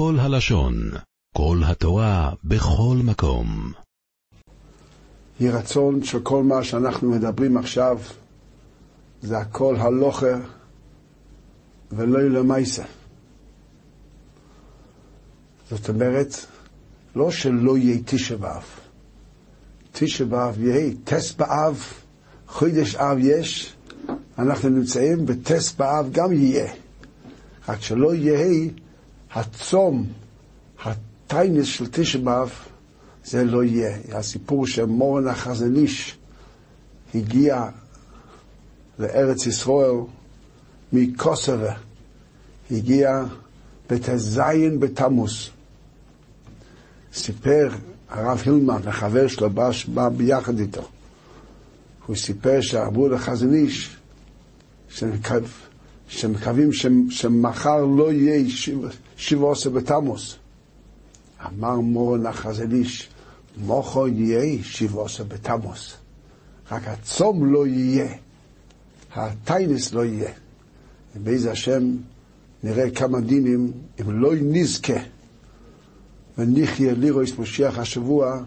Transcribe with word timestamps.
כל 0.00 0.16
הלשון, 0.20 0.90
כל 1.36 1.58
התורה, 1.66 2.32
בכל 2.44 2.96
מקום. 3.04 3.72
יהי 5.40 5.50
רצון 5.50 6.04
שכל 6.04 6.42
מה 6.42 6.64
שאנחנו 6.64 7.10
מדברים 7.10 7.56
עכשיו 7.56 7.98
זה 9.22 9.38
הכל 9.38 9.76
הלוכה 9.76 10.36
ולא 11.92 12.20
למעשה. 12.20 12.82
זאת 15.70 15.88
אומרת, 15.88 16.34
לא 17.16 17.30
שלא 17.30 17.78
יהיה 17.78 17.98
תשע 18.04 18.36
באב. 18.36 18.64
תשע 19.92 20.24
באב 20.24 20.60
יהיה, 20.60 20.90
טס 21.04 21.32
באב, 21.32 21.84
חודש 22.48 22.94
אב 22.94 23.18
יש, 23.20 23.74
אנחנו 24.38 24.68
נמצאים 24.68 25.26
בטס 25.26 25.72
באב 25.72 26.08
גם 26.12 26.32
יהיה. 26.32 26.72
רק 27.68 27.80
שלא 27.80 28.14
יהיה 28.14 28.70
הצום, 29.32 30.06
הטיינס 30.84 31.66
של 31.66 31.86
תשע 31.90 32.18
באב, 32.18 32.52
זה 33.24 33.44
לא 33.44 33.64
יהיה. 33.64 33.98
הסיפור 34.12 34.66
שמורן 34.66 35.28
החזן 35.28 35.76
איש 35.76 36.18
הגיע 37.14 37.64
לארץ 38.98 39.46
ישראל 39.46 39.94
מקוסובה, 40.92 41.74
הגיע 42.70 43.24
בט"ז 43.90 44.40
בתמוז. 44.78 45.50
סיפר 47.14 47.68
הרב 48.08 48.42
הילמן, 48.46 48.80
החבר 48.86 49.26
שלו, 49.26 49.50
בא, 49.50 49.70
בא 49.94 50.08
ביחד 50.08 50.58
איתו. 50.58 50.88
הוא 52.06 52.16
סיפר 52.16 52.60
שאמרו 52.60 53.08
לחזן 53.08 53.54
איש 53.54 53.96
שמקווים 56.08 56.72
שמחר 57.10 57.84
לא 57.84 58.12
יהיה 58.12 58.50
שבעה 58.50 58.90
עשר 59.52 59.70
בתמוז. 59.70 60.36
אמר 61.46 61.80
מורן 61.80 62.26
החזן 62.26 62.72
איש, 62.72 63.08
מוחו 63.56 64.08
יהיה 64.08 64.62
שבעה 64.62 65.04
עשר 65.04 65.24
בתמוז. 65.24 65.94
רק 66.70 66.88
הצום 66.88 67.52
לא 67.52 67.66
יהיה, 67.66 68.14
הטיינס 69.14 69.92
לא 69.92 70.04
יהיה. 70.04 70.32
ובאיזה 71.16 71.52
השם 71.52 71.96
נראה 72.62 72.90
כמה 72.90 73.20
דינים, 73.20 73.72
אם 74.00 74.20
לא 74.20 74.32
נזכה 74.42 75.00
ונחיה 76.38 76.94
לירויס 76.94 77.38
משיח 77.38 77.78
השבוע, 77.78 78.42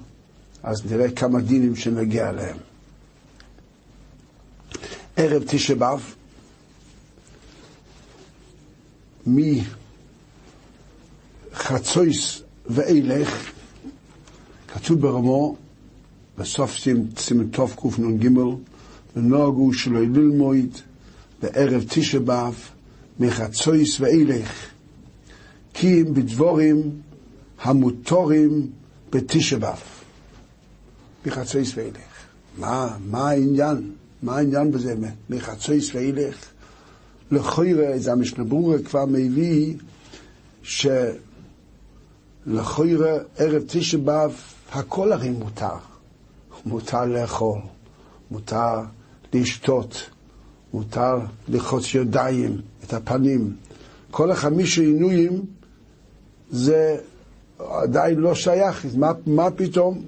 אז 0.64 0.92
נראה 0.92 1.12
כמה 1.12 1.42
דינים 1.42 1.76
שנגיע 1.76 2.30
אליהם. 2.30 2.58
ערב 5.16 5.44
תשע 5.48 5.76
באב, 5.76 6.16
מחצויס 11.54 12.42
ואילך, 12.66 13.52
כתוב 14.68 15.02
ברמו, 15.02 15.56
בסוף 16.38 16.78
סימן 17.18 17.48
תוף 17.52 17.76
קנ"ג, 17.76 18.30
ונוהגו 19.16 19.74
שלא 19.74 20.02
ללמוד 20.02 20.78
בערב 21.42 21.86
תשע 21.90 22.20
באב, 22.20 22.56
מחצויס 23.20 24.00
ואילך, 24.00 24.66
כי 25.74 26.02
אם 26.02 26.14
בדבורים 26.14 26.92
המוטורים 27.62 28.68
בתשע 29.12 29.58
באב, 29.58 29.82
מחצויס 31.26 31.72
ואילך. 31.76 32.14
מה, 32.58 32.98
מה 33.10 33.30
העניין? 33.30 33.92
מה 34.24 34.38
העניין 34.38 34.72
בזה? 34.72 34.96
מחצויס 35.30 35.96
ואילך? 35.96 36.46
לכוירא, 37.32 37.98
זה 37.98 38.12
המשנה 38.12 38.44
ברורה 38.44 38.78
כבר 38.80 39.06
מביא, 39.06 39.76
שלכוירא 42.46 43.18
ערב 43.38 43.64
תשע 43.68 43.98
באב 43.98 44.36
הכל 44.72 45.12
הרי 45.12 45.30
מותר. 45.30 45.76
מותר 46.66 47.06
לאכול, 47.06 47.60
מותר 48.32 48.80
לשתות, 49.34 50.10
מותר 50.74 51.20
לחוץ 51.48 51.96
ידיים, 51.96 52.62
את 52.84 52.94
הפנים. 52.94 53.56
כל 54.12 54.32
החמישה 54.32 54.82
עינויים 54.82 55.46
זה 56.52 56.98
עדיין 57.60 58.20
לא 58.20 58.36
שייך, 58.36 58.86
מה, 58.98 59.12
מה 59.26 59.52
פתאום? 59.52 60.02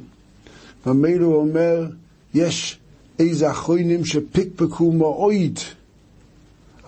ומילא 0.85 1.25
הוא 1.25 1.35
אומר, 1.35 1.87
יש 2.33 2.79
איזה 3.19 3.51
אחרונים 3.51 4.05
שפיקפקו 4.05 4.91
מאוד 4.91 5.59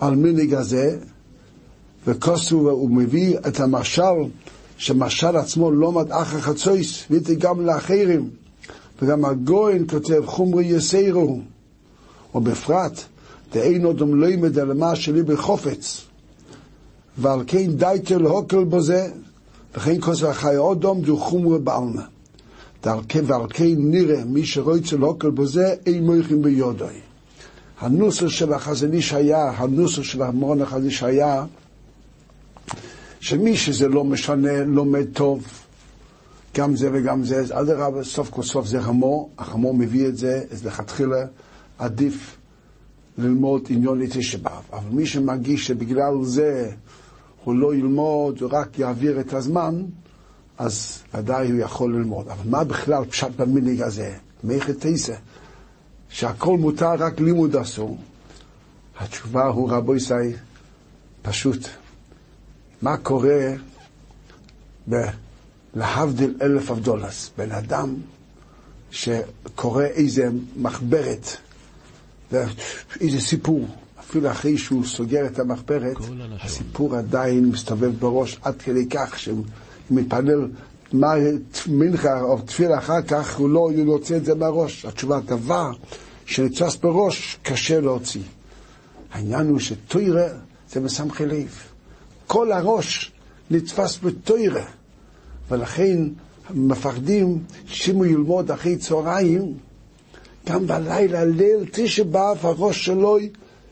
על 0.00 0.16
מנהיג 0.16 0.54
הזה, 0.54 0.98
וכוסו, 2.06 2.70
הוא 2.70 2.90
מביא 2.90 3.38
את 3.38 3.60
המשל, 3.60 4.02
שמשל 4.78 5.36
עצמו 5.36 5.70
לא 5.70 5.92
מדעך 5.92 6.34
החצויס, 6.34 7.04
ויתי 7.10 7.34
גם 7.34 7.66
לאחרים. 7.66 8.30
וגם 9.02 9.24
הגויין 9.24 9.84
כותב 9.90 10.22
חומרי 10.26 10.64
יסיירו, 10.64 11.40
ובפרט, 12.34 13.00
דאין 13.52 13.84
אודם 13.84 14.20
לא 14.20 14.26
ימד 14.26 14.58
על 14.58 14.72
מה 14.72 14.96
שלי 14.96 15.22
בחופץ. 15.22 16.00
ועל 17.18 17.40
כן 17.46 17.72
דייטל 17.72 18.22
הוקל 18.22 18.64
בזה, 18.64 19.10
וכן 19.74 20.00
כוס 20.00 20.22
החי 20.22 20.56
אודום 20.56 21.00
דו 21.00 21.16
חומרי 21.16 21.58
בעלמה. 21.58 22.02
ועל 22.84 23.00
כן 23.08 23.24
נראה 23.78 24.24
מי 24.24 24.46
שרויצה 24.46 24.96
הוקל 24.96 25.30
בזה, 25.30 25.74
אין 25.86 26.06
מויכים 26.06 26.42
ביודוי. 26.42 27.00
הנוסח 27.80 28.28
של 28.28 28.52
החזון 28.52 28.92
איש 28.92 29.12
היה, 29.12 29.50
הנוסח 29.50 30.02
של 30.02 30.22
המורן 30.22 30.62
החזון 30.62 30.84
איש 30.84 31.02
היה, 31.02 31.44
שמי 33.20 33.56
שזה 33.56 33.88
לא 33.88 34.04
משנה, 34.04 34.64
לומד 34.64 35.06
טוב, 35.12 35.44
גם 36.56 36.76
זה 36.76 36.90
וגם 36.92 37.24
זה, 37.24 37.40
אז 37.40 37.52
אדרבה, 37.52 38.04
סוף 38.04 38.30
כל 38.30 38.42
סוף 38.42 38.66
זה 38.66 38.80
חמור, 38.80 39.30
החמור 39.38 39.74
מביא 39.74 40.08
את 40.08 40.16
זה, 40.16 40.44
אז 40.50 40.66
לכתחילה 40.66 41.26
עדיף 41.78 42.36
ללמוד 43.18 43.66
עניון 43.68 44.00
לתשע 44.00 44.38
באב. 44.38 44.62
אבל 44.72 44.90
מי 44.90 45.06
שמרגיש 45.06 45.66
שבגלל 45.66 46.14
זה 46.22 46.70
הוא 47.44 47.54
לא 47.54 47.74
ילמוד, 47.74 48.40
הוא 48.40 48.50
רק 48.52 48.78
יעביר 48.78 49.20
את 49.20 49.32
הזמן, 49.32 49.82
אז 50.58 50.98
ודאי 51.14 51.50
הוא 51.50 51.60
יכול 51.60 51.94
ללמוד. 51.94 52.28
אבל 52.28 52.50
מה 52.50 52.64
בכלל 52.64 53.04
פשט 53.04 53.30
במנהיג 53.36 53.82
הזה? 53.82 54.14
מייכת 54.44 54.76
תשע. 54.80 55.14
שהכל 56.08 56.58
מותר, 56.58 56.94
רק 56.98 57.20
לימוד 57.20 57.56
אסור. 57.56 57.98
התשובה 58.98 59.46
הוא 59.46 59.70
רבו 59.70 59.96
ישי, 59.96 60.14
פשוט. 61.22 61.68
מה 62.82 62.96
קורה. 62.96 63.54
להבדיל 65.74 66.34
אלף 66.42 66.70
אבדולס, 66.70 67.30
בן 67.38 67.52
אדם 67.52 67.94
שקורא 68.90 69.84
איזה 69.84 70.28
מחברת 70.56 71.26
ואיזה 72.32 73.20
סיפור, 73.20 73.66
אפילו 74.00 74.30
אחרי 74.30 74.58
שהוא 74.58 74.84
סוגר 74.84 75.26
את 75.26 75.38
המחברת, 75.38 75.96
הסיפור 76.40 76.96
עדיין 76.96 77.44
מסתובב 77.44 77.92
בראש 77.98 78.38
עד 78.42 78.62
כדי 78.62 78.88
כך 78.88 79.18
שהוא 79.18 79.44
מתפלל 79.90 80.48
מה 80.92 81.12
מנחה 81.66 82.20
או 82.20 82.40
תפילה 82.40 82.78
אחר 82.78 83.02
כך, 83.02 83.36
הוא 83.36 83.48
לא 83.48 83.70
יוצא 83.74 84.16
את 84.16 84.24
זה 84.24 84.34
מהראש. 84.34 84.84
התשובה, 84.84 85.20
דבר 85.20 85.70
שנתפס 86.26 86.76
בראש, 86.76 87.38
קשה 87.42 87.80
להוציא. 87.80 88.22
העניין 89.12 89.46
הוא 89.46 89.58
שטוירה 89.58 90.28
זה 90.70 90.80
מסמכי 90.80 91.26
לב. 91.26 91.67
כל 92.28 92.52
הראש 92.52 93.12
נתפס 93.50 93.98
בטוירה. 93.98 94.64
ולכן 95.50 95.98
מפחדים 96.54 97.42
שאם 97.66 97.96
הוא 97.96 98.06
ילמוד 98.06 98.50
אחרי 98.50 98.76
צהריים, 98.76 99.54
גם 100.46 100.66
בלילה, 100.66 101.24
ליל 101.24 101.64
תשע 101.72 102.02
באב, 102.02 102.46
הראש 102.46 102.84
שלו, 102.84 103.18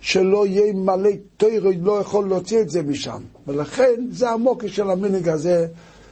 שלא 0.00 0.46
יהיה 0.46 0.72
מלא 0.72 1.10
תוירו, 1.36 1.70
לא 1.82 2.00
יכול 2.00 2.28
להוציא 2.28 2.60
את 2.60 2.70
זה 2.70 2.82
משם. 2.82 3.22
ולכן 3.46 3.94
זה 4.10 4.30
המוקר 4.30 4.68
של 4.68 4.90
המנהג 4.90 5.28
הזה, 5.28 5.66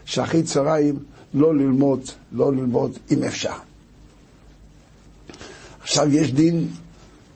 שאחרי 0.05 0.43
צהריים 0.43 0.99
לא 1.35 1.55
ללמוד, 1.55 2.01
לא 2.33 2.53
ללמוד 2.53 2.99
אם 3.11 3.23
אפשר. 3.23 3.55
עכשיו 5.83 6.15
יש 6.15 6.33
דין 6.33 6.69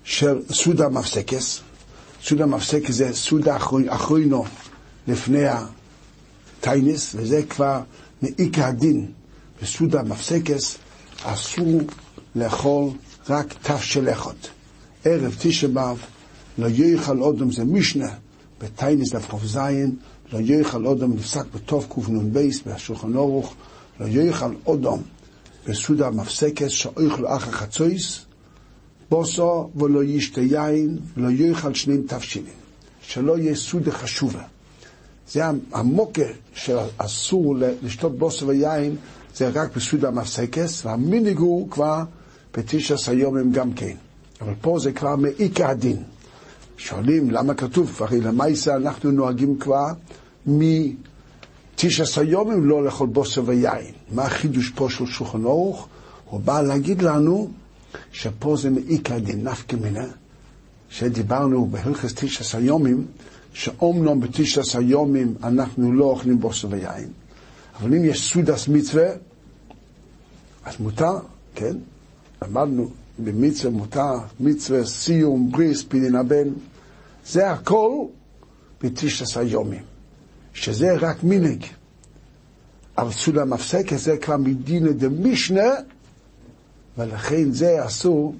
של 0.05 0.43
סודה 0.53 0.89
מפסקס. 0.89 1.61
סודה 2.23 2.47
מפסקס 2.47 2.91
זה 2.91 3.15
סודה 3.15 3.57
אחרונו 3.89 4.45
לפני 5.09 5.45
הטייניס, 6.59 7.15
וזה 7.15 7.43
כבר 7.43 7.81
מעיקר 8.23 8.65
הדין. 8.65 9.07
בסודה 9.63 10.03
מפסקס 10.03 10.79
אסור 11.23 11.81
לאכול 12.37 12.91
רק 13.29 13.55
תף 13.63 13.83
של 13.83 14.09
אחד. 14.09 14.35
ערב 15.05 15.37
תשע 15.39 15.67
באב 15.67 15.99
לא 16.59 16.67
יאכל 16.69 17.21
אודם, 17.21 17.53
זה 17.53 17.65
משנה 17.65 18.09
בטייניס 18.61 19.15
דף 19.15 19.31
כ"ז, 19.31 19.59
לא 20.33 20.39
יאכל 20.39 20.87
אודם 20.87 21.13
נפסק 21.13 21.45
בטוב 21.55 21.87
קנ"ב 21.95 22.49
בשולחן 22.67 23.17
אורוך, 23.17 23.55
לא 24.01 24.07
יאכל 24.07 24.55
אודם 24.67 24.99
בסודה 25.67 26.11
מפסקס 26.11 26.71
שאוכל 26.71 27.27
אחר 27.27 27.51
חצויס, 27.51 28.25
בוסו 29.11 29.71
ולא 29.77 30.05
ישתה 30.05 30.41
יין 30.41 30.99
ולא 31.17 31.31
יאכל 31.31 31.75
שנים 31.75 32.03
תבשילים. 32.09 32.59
שלא 33.03 33.39
יהיה 33.39 33.55
סודה 33.55 33.93
חשובה. 33.93 34.43
זה 35.33 35.43
המוקה 35.73 36.23
שאסור 36.55 37.55
לשתות 37.83 38.19
בוסר 38.19 38.47
ויין, 38.47 38.97
זה 39.35 39.49
רק 39.49 39.77
בסעודה 39.77 40.11
מפסקס, 40.11 40.87
והמיניג 40.87 41.39
הוא 41.39 41.71
כבר 41.71 42.03
בתשע 42.57 42.95
היומים 43.11 43.53
גם 43.53 43.73
כן. 43.73 43.95
אבל 44.41 44.53
פה 44.61 44.79
זה 44.79 44.93
כבר 44.93 45.17
מעיקר 45.17 45.67
הדין. 45.71 46.03
שואלים 46.77 47.31
למה 47.31 47.55
כתוב, 47.55 47.99
הרי 48.01 48.21
למעשה 48.21 48.77
אנחנו 48.77 49.11
נוהגים 49.11 49.59
כבר 49.59 49.87
מתשע 50.47 52.21
היומים 52.21 52.65
לא 52.65 52.85
לאכול 52.85 53.09
בוסר 53.09 53.43
ויין. 53.47 53.93
מה 54.13 54.25
החידוש 54.25 54.71
פה 54.75 54.91
של 54.91 55.07
שולחן 55.07 55.45
אורך? 55.45 55.87
הוא 56.31 56.41
בא 56.41 56.63
להגיד 56.63 57.03
לנו 57.03 57.51
שפה 58.13 58.57
זה 58.57 58.71
מעיקר 58.71 59.15
הדין, 59.15 59.49
נפקא 59.49 59.77
מינה, 59.77 60.07
שדיברנו 60.91 61.67
בהלכס 61.67 62.15
תשע 62.15 62.59
היומים, 62.59 63.07
שאומנם 63.53 64.21
בתשע 64.21 64.61
היומים 64.79 65.35
אנחנו 65.43 65.93
לא 65.93 66.05
אוכלים 66.05 66.41
בוסר 66.41 66.69
ויין, 66.71 67.09
אבל 67.81 67.95
אם 67.95 68.05
יש 68.05 68.33
סודס 68.33 68.69
מצווה, 68.69 69.09
אז 70.65 70.75
מותר, 70.81 71.19
כן? 71.55 71.77
למדנו 72.43 72.91
במצווה 73.19 73.71
מותר, 73.71 74.15
מצווה 74.41 74.85
סיום, 74.87 75.53
בריס, 75.53 75.85
פינין 75.89 76.15
הבן, 76.15 76.49
זה 77.27 77.51
הכל 77.51 77.93
בתשע 78.83 79.41
היומים, 79.41 79.83
שזה 80.55 80.95
רק 81.01 81.25
מנהג. 81.25 81.65
אבל 82.99 83.13
סעודה 83.13 83.45
מפסקת 83.45 83.99
זה 83.99 84.17
כבר 84.17 84.37
מדינא 84.37 84.93
דמשנה, 84.93 85.71
ולכן 86.99 87.53
זה 87.53 87.87
אסור. 87.87 88.35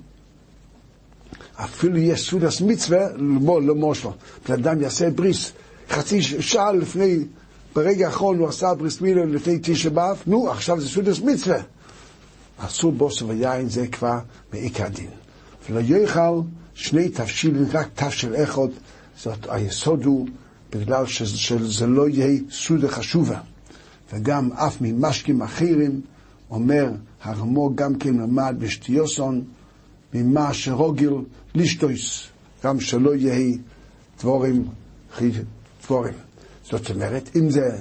אפילו 1.65 1.99
יש 1.99 2.31
סעודת 2.31 2.61
מצווה, 2.61 3.07
למושלו. 3.67 4.13
בן 4.49 4.55
אדם 4.55 4.81
יעשה 4.83 5.11
בריס 5.11 5.53
חצי 5.91 6.23
שעה 6.23 6.73
לפני, 6.73 7.19
ברגע 7.75 8.07
האחרון 8.07 8.39
הוא 8.39 8.49
עשה 8.49 8.75
בריס 8.75 9.01
מילה 9.01 9.25
לפני 9.25 9.59
תשע 9.63 9.89
באב, 9.89 10.23
נו, 10.27 10.51
עכשיו 10.51 10.81
זה 10.81 10.89
סעודת 10.89 11.19
מצווה. 11.25 11.59
אסור 12.59 12.93
בוסר 12.93 13.29
ויין 13.29 13.69
זה 13.69 13.87
כבר 13.87 14.19
מעיקר 14.53 14.85
הדין. 14.85 15.11
ולא 15.71 15.81
יאכל 15.81 16.41
שני 16.75 17.09
תבשילים, 17.09 17.67
רק 17.73 17.89
תבשיל 17.95 18.37
אחד, 18.43 18.69
זאת 19.19 19.47
היסוד 19.49 20.05
הוא 20.05 20.29
בגלל 20.73 21.07
שזה 21.07 21.87
לא 21.87 22.09
יהיה 22.09 22.41
סעודה 22.51 22.89
חשובה. 22.89 23.41
וגם 24.13 24.53
אף 24.53 24.77
ממשקים 24.81 25.43
אחרים, 25.43 26.01
אומר 26.51 26.91
הרמו 27.23 27.75
גם 27.75 27.95
כן 27.95 28.15
למד 28.15 28.55
בשטיוסון, 28.59 29.45
ממה 30.15 30.55
שרוגיל 30.55 31.13
לישטויס, 31.55 32.23
גם 32.65 32.81
שלא 32.81 33.15
יהיה 33.15 33.57
דבורים, 34.21 34.65
דבורים. 35.85 36.15
זאת 36.65 36.91
אומרת, 36.91 37.31
אם 37.37 37.51
זה 37.51 37.79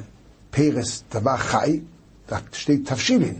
פרס 0.51 1.03
דבר 1.13 1.37
חי, 1.37 1.79
שתי 2.53 2.77
תבשילים, 2.77 3.33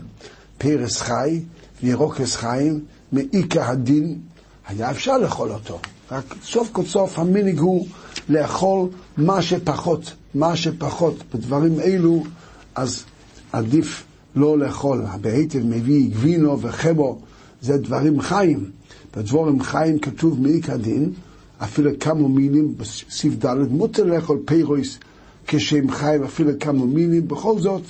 פרס 0.58 1.00
חי 1.00 1.40
וירוקס 1.82 2.36
חיים, 2.36 2.84
מעיקר 3.12 3.62
הדין, 3.62 4.18
היה 4.66 4.90
אפשר 4.90 5.18
לאכול 5.18 5.50
אותו. 5.50 5.78
רק 6.10 6.34
סוף 6.42 6.68
כל 6.72 6.84
סוף 6.84 7.18
המיניג 7.18 7.58
הוא 7.58 7.86
לאכול 8.28 8.88
מה 9.16 9.42
שפחות, 9.42 10.12
מה 10.34 10.56
שפחות. 10.56 11.14
בדברים 11.34 11.80
אלו, 11.80 12.24
אז 12.74 13.04
עדיף 13.52 14.04
לא 14.34 14.58
לאכול. 14.58 15.04
בהיטב 15.20 15.66
מביא 15.66 16.10
גבינו 16.10 16.60
וחבו, 16.60 17.18
זה 17.60 17.78
דברים 17.78 18.20
חיים. 18.20 18.70
בדבורים 19.16 19.62
חיים 19.62 19.98
כתוב 19.98 20.40
מעיקר 20.40 20.76
דין, 20.76 21.12
אפילו 21.58 21.90
כמה 22.00 22.28
מינים, 22.28 22.76
בסעיף 22.76 23.34
ד' 23.44 23.54
מותר 23.70 24.04
לאכול 24.04 24.38
פירויס 24.44 24.98
כשהם 25.46 25.90
חיים, 25.90 26.24
אפילו 26.24 26.52
כמה 26.60 26.84
מינים, 26.84 27.28
בכל 27.28 27.58
זאת, 27.58 27.82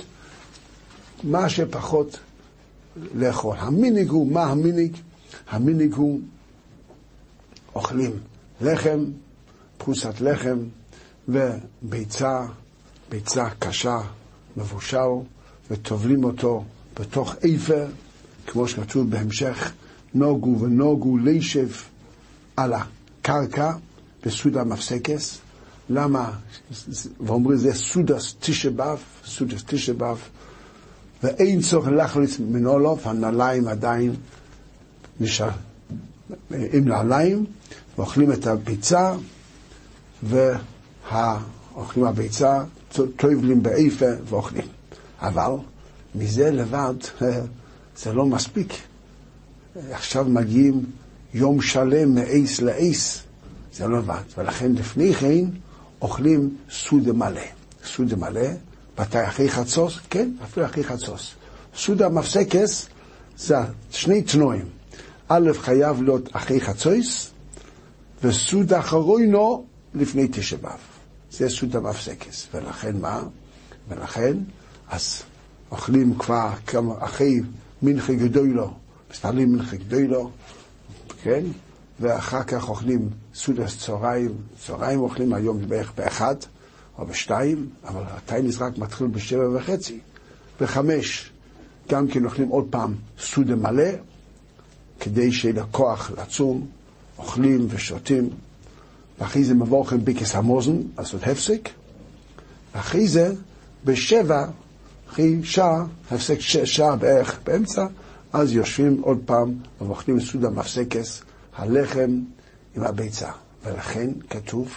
מה 1.23 1.49
שפחות 1.49 2.19
לאכול. 3.15 3.55
המיניג 3.59 4.09
הוא, 4.09 4.31
מה 4.31 4.43
המיניג? 4.43 4.97
המיניג 5.49 5.93
הוא 5.93 6.19
אוכלים 7.75 8.11
לחם, 8.61 8.99
פרוסת 9.77 10.21
לחם 10.21 10.57
וביצה, 11.29 12.45
ביצה 13.09 13.49
קשה, 13.59 13.99
מבושל, 14.57 14.97
וטובלים 15.71 16.23
אותו 16.23 16.63
בתוך 16.99 17.35
אפר, 17.35 17.87
כמו 18.47 18.67
שכתוב 18.67 19.09
בהמשך, 19.09 19.71
נוגו 20.13 20.59
ונוגו 20.59 21.17
לישב 21.17 21.67
על 22.57 22.73
הקרקע 22.73 23.71
בסודה 24.25 24.63
מפסקס. 24.63 25.39
למה? 25.89 26.31
ואומרים 27.19 27.57
זה 27.57 27.73
סודס 27.73 28.35
תשבב, 28.39 28.97
סודס 29.25 29.63
תשבב, 29.65 30.17
ואין 31.23 31.61
צורך 31.61 31.87
להחליץ 31.87 32.39
מנולוף, 32.39 33.07
הנעליים 33.07 33.67
עדיין 33.67 34.15
נשאר 35.19 35.49
עם 36.51 36.87
נעליים, 36.87 37.45
ואוכלים 37.97 38.31
את 38.31 38.47
הביצה, 38.47 39.13
ואוכלים 40.23 42.05
הביצה, 42.05 42.63
טובלים 43.15 43.63
באיפה 43.63 44.05
ואוכלים. 44.25 44.67
אבל 45.21 45.51
מזה 46.15 46.51
לבד 46.51 46.93
זה 48.01 48.13
לא 48.13 48.25
מספיק. 48.25 48.88
עכשיו 49.91 50.25
מגיעים 50.25 50.85
יום 51.33 51.61
שלם 51.61 52.15
מאייס 52.15 52.61
לאייס, 52.61 53.23
זה 53.73 53.87
לא 53.87 53.97
לבד. 53.97 54.21
ולכן 54.37 54.71
לפני 54.71 55.13
כן 55.13 55.45
אוכלים 56.01 56.55
סודה 56.71 57.13
מלא. 57.13 57.41
סודה 57.85 58.15
מלא, 58.15 58.47
מתי 58.99 59.27
אחרי 59.27 59.49
חצוס? 59.49 59.99
כן, 60.09 60.31
אפילו 60.43 60.65
אחרי 60.65 60.83
חצוס. 60.83 61.33
סודה 61.75 62.09
מפסקס 62.09 62.87
זה 63.37 63.55
שני 63.91 64.21
תנועים. 64.21 64.65
א', 65.27 65.49
חייב 65.53 66.03
להיות 66.03 66.35
אחרי 66.35 66.61
חצוס, 66.61 67.31
וסודה 68.23 68.79
אחרונו 68.79 69.65
לפני 69.93 70.27
תשע 70.31 70.57
באב. 70.57 70.79
זה 71.31 71.49
סודה 71.49 71.79
מפסקס. 71.79 72.47
ולכן 72.53 72.97
מה? 72.97 73.23
ולכן, 73.89 74.37
אז 74.89 75.21
אוכלים 75.71 76.15
כבר 76.15 76.49
כמה, 76.67 76.93
אחרי 76.99 77.39
מנחה 77.81 78.13
גדולו, 78.13 78.73
מסתכלים 79.11 79.51
מנחה 79.51 79.75
גדולו, 79.75 80.31
כן? 81.23 81.43
ואחר 81.99 82.43
כך 82.43 82.69
אוכלים 82.69 83.09
סודס 83.35 83.77
צהריים, 83.77 84.31
צהריים 84.65 84.99
אוכלים 84.99 85.33
היום 85.33 85.67
בערך 85.67 85.93
באחד 85.95 86.35
או 86.97 87.05
בשתיים, 87.05 87.69
אבל 87.83 88.01
הטייניס 88.07 88.61
רק 88.61 88.77
מתחיל 88.77 89.07
בשבע 89.07 89.49
וחצי. 89.53 89.99
בחמש 90.61 91.31
גם 91.89 92.07
כן 92.07 92.25
אוכלים 92.25 92.47
עוד 92.47 92.67
פעם 92.69 92.93
סודה 93.19 93.55
מלא, 93.55 93.89
כדי 94.99 95.31
שיהיה 95.31 95.55
לה 95.55 95.63
כוח 95.71 96.11
לצום, 96.17 96.67
אוכלים 97.17 97.67
ושותים, 97.69 98.29
ואחרי 99.19 99.43
זה 99.43 99.53
מבורכים 99.53 100.05
ביקס 100.05 100.35
המוזן, 100.35 100.77
לעשות 100.97 101.23
הפסק, 101.23 101.69
ואחרי 102.75 103.07
זה 103.07 103.33
בשבע, 103.85 104.45
אחרי 105.09 105.39
שעה, 105.43 105.85
הפסק 106.11 106.39
שעה 106.65 106.95
בערך 106.95 107.39
באמצע, 107.43 107.87
אז 108.33 108.53
יושבים 108.53 109.01
עוד 109.01 109.19
פעם 109.25 109.53
ואוכלים 109.81 110.19
סודה 110.19 110.49
מפסקס, 110.49 111.21
הלחם 111.55 112.19
עם 112.75 112.83
הביצה. 112.83 113.31
ולכן 113.63 114.09
כתוב 114.29 114.73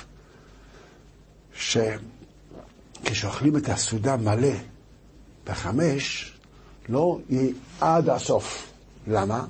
שכשאוכלים 3.04 3.56
את 3.56 3.68
הסעודה 3.68 4.16
מלא 4.16 4.52
בחמש, 5.46 6.32
לא 6.88 7.18
יהיה 7.28 7.52
עד 7.80 8.08
הסוף. 8.08 8.72
למה? 9.06 9.44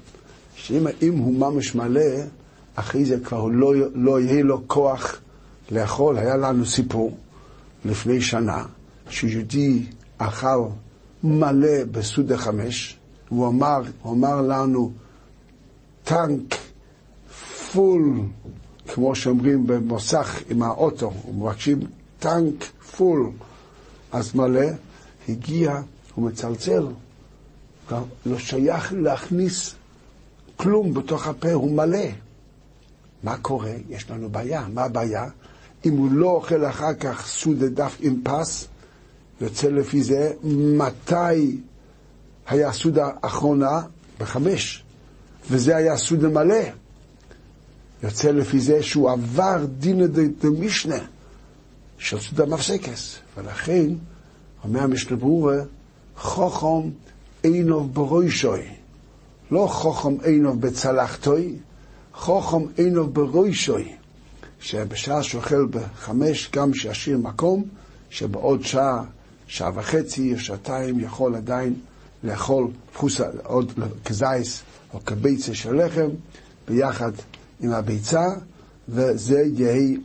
שאם 0.57 1.17
הוא 1.19 1.35
ממש 1.35 1.75
מלא, 1.75 2.01
אחרי 2.75 3.05
זה 3.05 3.17
כבר 3.25 3.45
לא, 3.45 3.75
לא 3.95 4.21
יהיה 4.21 4.43
לו 4.43 4.69
כוח 4.69 5.21
לאכול. 5.71 6.19
היה 6.19 6.37
לנו 6.37 6.67
סיפור 6.67 7.17
לפני 7.85 8.21
שנה, 8.21 8.65
שיהודי 9.11 9.87
אכל 10.19 10.67
מלא 11.25 11.85
בסעודה 11.91 12.37
חמש, 12.39 12.99
הוא 13.33 13.49
אמר, 13.49 13.83
הוא 14.03 14.13
אמר 14.13 14.41
לנו, 14.41 14.93
tank 16.05 16.55
full, 17.73 18.21
כמו 18.89 19.15
שאומרים 19.15 19.67
במוסך 19.67 20.43
עם 20.51 20.63
האוטו, 20.63 21.13
מבקשים 21.35 21.81
tank 22.19 22.65
full, 22.97 23.31
אז 24.13 24.35
מלא, 24.35 24.67
הגיע, 25.29 25.81
הוא 26.15 26.27
מצלצל, 26.27 26.87
לא 28.27 28.39
שייך 28.39 28.93
להכניס 28.97 29.75
כלום 30.57 30.95
בתוך 30.95 31.27
הפה, 31.27 31.53
הוא 31.53 31.73
מלא. 31.73 32.07
מה 33.23 33.37
קורה? 33.37 33.75
יש 33.89 34.11
לנו 34.11 34.29
בעיה. 34.29 34.67
מה 34.75 34.85
הבעיה? 34.85 35.29
אם 35.85 35.97
הוא 35.97 36.13
לא 36.13 36.31
אוכל 36.31 36.67
אחר 36.67 36.95
כך 36.95 37.27
סודה 37.27 37.69
דף 37.69 37.97
עם 38.01 38.21
פס, 38.25 38.67
יוצא 39.41 39.69
לפי 39.69 40.03
זה 40.03 40.33
מתי 40.77 41.59
היה 42.47 42.73
סודה 42.73 43.11
אחרונה? 43.21 43.81
בחמש. 44.21 44.85
וזה 45.51 45.77
היה 45.77 45.97
סודה 45.97 46.29
מלא. 46.29 46.65
יוצא 48.03 48.31
לפי 48.31 48.61
זה 48.61 48.83
שהוא 48.83 49.11
עבר 49.11 49.65
דינא 49.79 50.07
דמשנה, 50.41 50.99
של 51.99 52.21
סעודה 52.21 52.47
מפסקס. 52.47 53.19
ולכן, 53.37 53.87
אומר 54.65 54.83
המשנה 54.83 55.17
ברורה, 55.17 55.57
חוכם 56.17 56.91
אינוב 57.45 57.95
ברוישוי. 57.95 58.63
לא 59.51 59.67
חוכם 59.71 60.21
אינוב 60.25 60.61
בצלחתוי, 60.61 61.55
חוכם 62.15 62.63
אינוב 62.79 63.15
ברוישוי. 63.15 63.93
שבשעה 64.61 65.23
שאוכל 65.23 65.67
בחמש, 65.67 66.51
גם 66.53 66.75
שישאיר 66.75 67.19
מקום, 67.19 67.65
שבעוד 68.11 68.65
שעה, 68.65 69.05
שעה 69.47 69.71
וחצי, 69.75 70.39
שעתיים, 70.39 71.01
יכול 71.01 71.35
עדיין 71.35 71.75
לאכול 72.25 72.69
פחוסה, 72.93 73.25
עוד 73.45 73.73
כזייס 74.05 74.63
או 74.95 75.01
כביצה 75.05 75.55
של 75.55 75.85
לחם, 75.85 76.09
ביחד 76.69 77.13
עם 77.61 77.73
הביצה, 77.73 78.25
וזה 78.89 79.43
יהיה 79.55 79.99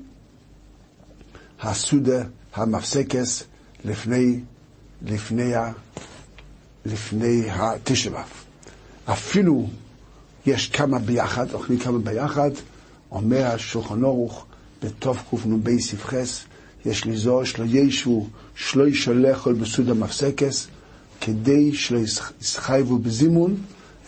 הסודה 1.61 2.23
המפסקס 2.53 3.43
לפני, 3.85 4.39
לפני, 5.01 5.53
לפני 6.85 7.43
התשבב. 7.49 8.25
אפילו 9.05 9.67
יש 10.45 10.69
כמה 10.69 10.99
ביחד, 10.99 11.53
אוכלים 11.53 11.79
כמה 11.79 11.99
ביחד, 11.99 12.51
אומר 13.11 13.45
השולחן 13.45 14.03
ערוך 14.03 14.45
קנ"ב 14.99 15.79
ספחס, 15.79 16.43
יש 16.85 17.07
לזור 17.07 17.43
שלא 17.43 17.65
ישו 17.65 18.27
שלא 18.55 18.87
ישלחו 18.87 19.53
בסוד 19.53 19.89
המפסקס, 19.89 20.67
כדי 21.21 21.73
שלא 21.73 21.99
יסחייבו 22.41 22.97
בזימון, 22.97 23.55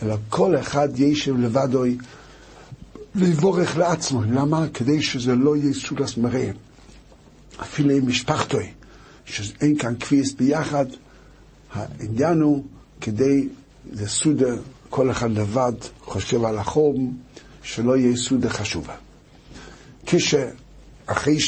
אלא 0.02 0.16
כל 0.28 0.58
אחד 0.58 0.88
ישב 1.00 1.36
לבדוי 1.36 1.98
לבורך 3.14 3.76
לעצמו. 3.76 4.22
למה? 4.22 4.66
כדי 4.74 5.02
שזה 5.02 5.34
לא 5.34 5.56
יהיה 5.56 5.74
סודס 5.74 6.16
מראה. 6.16 6.50
אפילו 7.62 7.90
עם 7.90 8.08
משפחתוי, 8.08 8.66
שאין 9.24 9.78
כאן 9.78 9.94
כביס 10.00 10.32
ביחד, 10.32 10.86
העניין 11.72 12.40
הוא 12.40 12.64
כדי 13.00 13.48
לסודה, 13.92 14.54
כל 14.90 15.10
אחד 15.10 15.30
לבד 15.30 15.72
חושב 16.00 16.44
על 16.44 16.58
החום, 16.58 17.18
שלא 17.62 17.96
יהיה 17.96 18.16
סודה 18.16 18.50
חשובה. 18.50 18.94
כשאחרי 20.06 21.38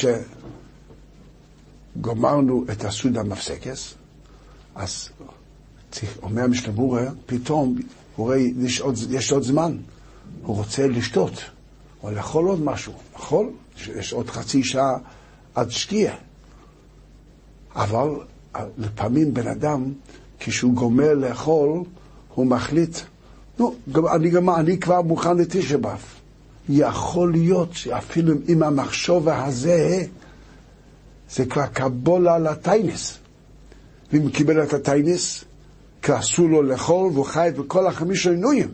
שגמרנו 1.97 2.65
את 2.73 2.85
הסודה 2.85 3.21
המפסקס, 3.21 3.95
אז 4.75 5.09
אומר 6.23 6.43
המשתבורה, 6.43 7.03
פתאום 7.27 7.77
הוא 8.17 8.27
רואה, 8.27 8.39
יש 8.39 8.81
עוד, 8.81 8.95
יש 9.11 9.33
עוד 9.33 9.43
זמן, 9.43 9.77
הוא 10.43 10.57
רוצה 10.57 10.87
לשתות, 10.87 11.33
או 12.03 12.11
לאכול 12.11 12.47
עוד 12.47 12.63
משהו, 12.63 12.93
לאכול, 13.13 13.51
יש 13.97 14.13
עוד 14.13 14.31
חצי 14.31 14.65
שעה 14.65 14.99
עד 15.55 15.71
שקיע. 15.71 16.15
אבל 17.75 18.09
לפעמים 18.79 19.35
בן 19.35 19.47
אדם, 19.47 19.93
כשהוא 20.41 20.75
גומר 20.75 21.15
לאכול, 21.15 21.83
הוא 22.35 22.47
מחליט, 22.47 22.99
נו, 23.59 23.75
אני, 24.15 24.31
אני 24.57 24.79
כבר 24.79 25.03
מוכן 25.03 25.37
לתשע 25.37 25.77
באב. 25.77 26.05
יכול 26.69 27.33
להיות 27.33 27.75
שאפילו 27.75 28.35
עם 28.49 28.63
המחשוב 28.63 29.29
הזה, 29.29 30.05
זה 31.31 31.47
כבר 31.47 31.67
קבולה 31.67 32.39
לטיינס. 32.39 33.19
ואם 34.13 34.31
קיבל 34.31 34.63
את 34.63 34.73
הטיינס, 34.73 35.45
כי 36.03 36.19
אסור 36.19 36.49
לו 36.49 36.63
לאכול 36.63 37.11
והוא 37.13 37.25
חי 37.25 37.51
בכל 37.57 37.87
החמישה 37.87 38.31
עינויים. 38.31 38.69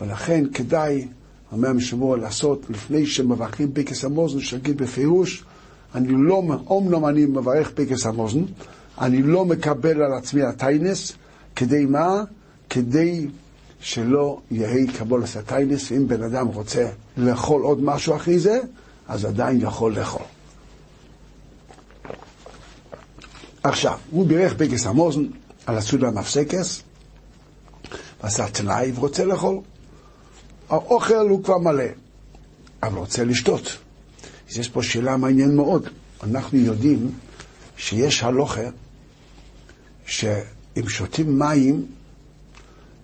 ולכן 0.00 0.44
כדאי, 0.54 1.08
אומר 1.52 1.68
המשמור, 1.68 2.16
לעשות, 2.16 2.66
לפני 2.70 3.06
שמברכים 3.06 3.72
פקס 3.74 4.04
המוזן, 4.04 4.40
שיגיד 4.40 4.76
בפירוש, 4.76 5.44
אני 5.94 6.08
לא, 6.10 6.42
אומנם 6.66 7.06
אני 7.06 7.26
מברך 7.26 7.70
פקס 7.74 8.06
המוזן, 8.06 8.42
אני 9.00 9.22
לא 9.22 9.44
מקבל 9.44 10.02
על 10.02 10.12
עצמי 10.12 10.42
הטיינס, 10.42 11.12
כדי 11.56 11.86
מה? 11.86 12.24
כדי 12.70 13.26
שלא 13.80 14.40
יהי 14.50 14.86
קבול 14.86 15.22
הטיינס, 15.36 15.92
ואם 15.92 16.08
בן 16.08 16.22
אדם 16.22 16.46
רוצה 16.46 16.88
לאכול 17.16 17.62
עוד 17.62 17.82
משהו 17.82 18.16
אחרי 18.16 18.38
זה, 18.38 18.60
אז 19.08 19.24
עדיין 19.24 19.60
יכול 19.60 19.94
לאכול. 19.98 20.22
עכשיו, 23.62 23.98
הוא 24.10 24.26
בירך 24.26 24.54
פקס 24.54 24.86
המוזן 24.86 25.22
על 25.68 25.76
הסעודה 25.76 26.08
המפסקס, 26.08 26.82
ועשה 28.22 28.48
תנאי 28.48 28.92
ורוצה 28.94 29.24
לאכול. 29.24 29.60
האוכל 30.68 31.28
הוא 31.28 31.44
כבר 31.44 31.58
מלא, 31.58 31.84
אבל 32.82 32.98
רוצה 32.98 33.24
לשתות. 33.24 33.76
אז 34.50 34.58
יש 34.58 34.68
פה 34.68 34.82
שאלה 34.82 35.16
מעניינת 35.16 35.54
מאוד. 35.54 35.88
אנחנו 36.22 36.58
יודעים 36.58 37.10
שיש 37.76 38.22
הלוכה 38.22 38.60
שאם 40.06 40.88
שותים 40.88 41.38
מים, 41.38 41.86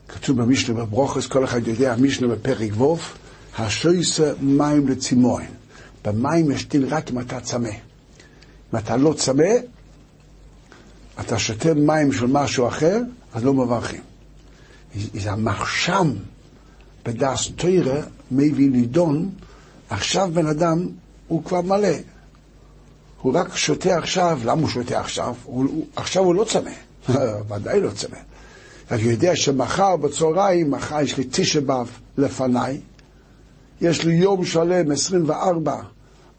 כתוב 0.09 0.43
במשנה 0.43 0.75
בברוכס, 0.75 1.27
כל 1.27 1.45
אחד 1.45 1.69
יודע, 1.69 1.93
המשנה 1.93 2.29
בפרק 2.29 2.81
ו', 2.81 2.97
השויסה 3.59 4.33
מים 4.41 4.89
לצימון. 4.89 5.43
במים 6.05 6.51
יש 6.51 6.69
דין 6.69 6.85
רק 6.85 7.11
אם 7.11 7.21
אתה 7.21 7.41
צמא. 7.41 7.69
אם 8.73 8.79
אתה 8.79 8.97
לא 8.97 9.15
צמא, 9.17 9.45
אתה 11.21 11.39
שותה 11.39 11.75
מים 11.75 12.13
של 12.13 12.27
משהו 12.27 12.69
אחר, 12.69 13.01
אז 13.35 13.45
לא 13.45 13.55
מברכים. 13.55 14.01
זה 15.15 15.33
המחשם 15.33 16.13
בדס 17.05 17.51
תוירה 17.57 18.01
מביא 18.31 18.71
נידון, 18.71 19.31
עכשיו 19.91 20.31
בן 20.35 20.47
אדם 20.47 20.89
הוא 21.29 21.45
כבר 21.45 21.61
מלא. 21.61 21.89
הוא 23.21 23.33
רק 23.35 23.57
שותה 23.57 23.99
עכשיו, 23.99 24.41
למה 24.45 24.61
הוא 24.61 24.69
שותה 24.69 25.01
עכשיו? 25.01 25.35
הוא, 25.45 25.65
הוא, 25.65 25.87
עכשיו 25.97 26.23
הוא 26.23 26.35
לא 26.35 26.45
צמא, 26.45 26.71
ודאי 27.49 27.81
לא 27.81 27.91
צמא. 27.91 28.17
אני 28.91 29.03
יודע 29.03 29.37
שמחר 29.37 29.97
בצהריים, 29.97 30.71
מחר 30.71 31.01
יש 31.01 31.17
לי 31.17 31.25
תשע 31.31 31.61
באב 31.61 31.91
לפניי, 32.19 32.81
יש 33.81 34.05
לי 34.05 34.15
יום 34.15 34.45
שלם, 34.45 34.91
24 34.91 35.77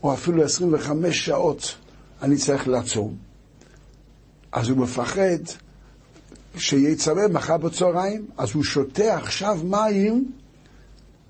או 0.03 0.13
אפילו 0.13 0.44
25 0.44 1.25
שעות, 1.25 1.75
אני 2.22 2.38
צריך 2.38 2.67
לעצום. 2.67 3.25
אז 4.52 4.70
הוא 4.70 4.78
מפחד 4.78 5.38
צמא 6.98 7.28
מחר 7.32 7.58
בצהריים, 7.58 8.25
אז 8.38 8.52
הוא 8.54 8.64
שותה 8.64 9.18
עכשיו 9.18 9.60
מים 9.64 10.32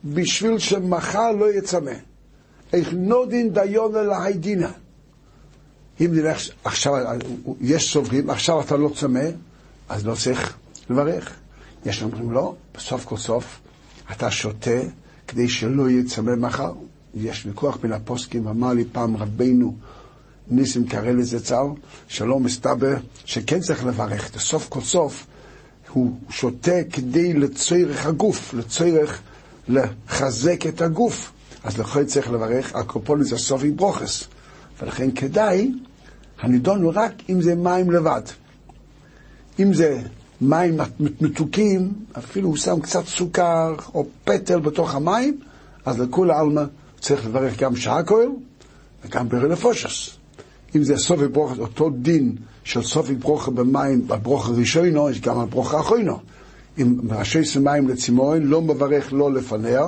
בשביל 0.05 0.59
שמחר 0.59 1.31
לא 1.31 1.51
יהיה 1.51 1.61
צמא. 1.61 1.91
איך 2.73 2.93
נודין 2.93 3.53
דיונה 3.53 4.01
להיידינה. 4.01 4.71
אם 6.01 6.09
נלך 6.11 6.41
עכשיו, 6.63 6.93
יש 7.61 7.93
סוברים, 7.93 8.29
עכשיו 8.29 8.61
אתה 8.61 8.77
לא 8.77 8.89
צמא, 8.95 9.25
אז 9.89 10.05
לא 10.05 10.15
צריך 10.15 10.57
לברך. 10.89 11.33
יש 11.85 12.03
אומרים 12.03 12.31
לא, 12.31 12.55
בסוף 12.75 13.05
כל 13.05 13.17
סוף 13.17 13.59
אתה 14.11 14.31
שותה 14.31 14.79
כדי 15.27 15.49
שלא 15.49 15.89
יהיה 15.89 16.03
צמא 16.03 16.35
מחר. 16.35 16.73
יש 17.15 17.45
ויכוח 17.45 17.77
בין 17.77 17.91
הפוסקים, 17.91 18.47
אמר 18.47 18.73
לי 18.73 18.85
פעם 18.91 19.17
רבנו 19.17 19.75
ניסים 20.47 20.87
קרא 20.87 21.11
לזה 21.11 21.43
צר, 21.43 21.67
שלא 22.07 22.39
מסתבר 22.39 22.95
שכן 23.25 23.59
צריך 23.59 23.85
לברך. 23.85 24.39
סוף 24.39 24.67
כל 24.69 24.81
סוף 24.81 25.25
הוא 25.89 26.19
שותה 26.29 26.83
כדי 26.91 27.33
לצורך 27.33 28.05
הגוף, 28.05 28.53
לצורך 28.53 29.21
לחזק 29.67 30.67
את 30.67 30.81
הגוף. 30.81 31.31
אז 31.63 31.77
לכן 31.77 32.05
צריך 32.05 32.31
לברך, 32.31 32.75
הקופוליס 32.75 33.27
זה 33.27 33.37
סופי 33.37 33.71
ברוכס. 33.71 34.27
ולכן 34.81 35.11
כדאי, 35.11 35.71
הנידון 36.41 36.81
הוא 36.81 36.91
רק 36.95 37.13
אם 37.29 37.41
זה 37.41 37.55
מים 37.55 37.91
לבד. 37.91 38.21
אם 39.59 39.73
זה 39.73 40.01
מים 40.41 40.77
מתוקים, 40.99 41.93
אפילו 42.17 42.49
הוא 42.49 42.57
שם 42.57 42.79
קצת 42.81 43.05
סוכר 43.05 43.75
או 43.93 44.05
פטל 44.23 44.59
בתוך 44.59 44.95
המים, 44.95 45.39
אז 45.85 45.99
לכול 45.99 46.31
עלמא 46.31 46.63
צריך 46.99 47.25
לברך 47.25 47.59
גם 47.59 47.75
שעה 47.75 48.03
כהל 48.03 48.29
וגם 49.05 49.29
ברל 49.29 49.51
נפושס. 49.51 50.17
אם 50.75 50.83
זה 50.83 50.97
סופי 50.97 51.27
ברוכס, 51.27 51.59
אותו 51.59 51.89
דין 51.89 52.35
של 52.63 52.83
סופי 52.83 53.15
ברוכה 53.15 53.51
במים, 53.51 54.07
בברוכה 54.07 54.51
ראשונו, 54.51 55.09
יש 55.09 55.21
גם 55.21 55.39
על 55.39 55.47
ברוכה 55.47 55.79
אחרינו. 55.79 56.19
אם 56.77 56.95
ראשי 57.09 57.45
סמים 57.45 57.89
לצימון, 57.89 58.43
לא 58.43 58.61
מברך 58.61 59.13
לא 59.13 59.33
לפניה 59.33 59.85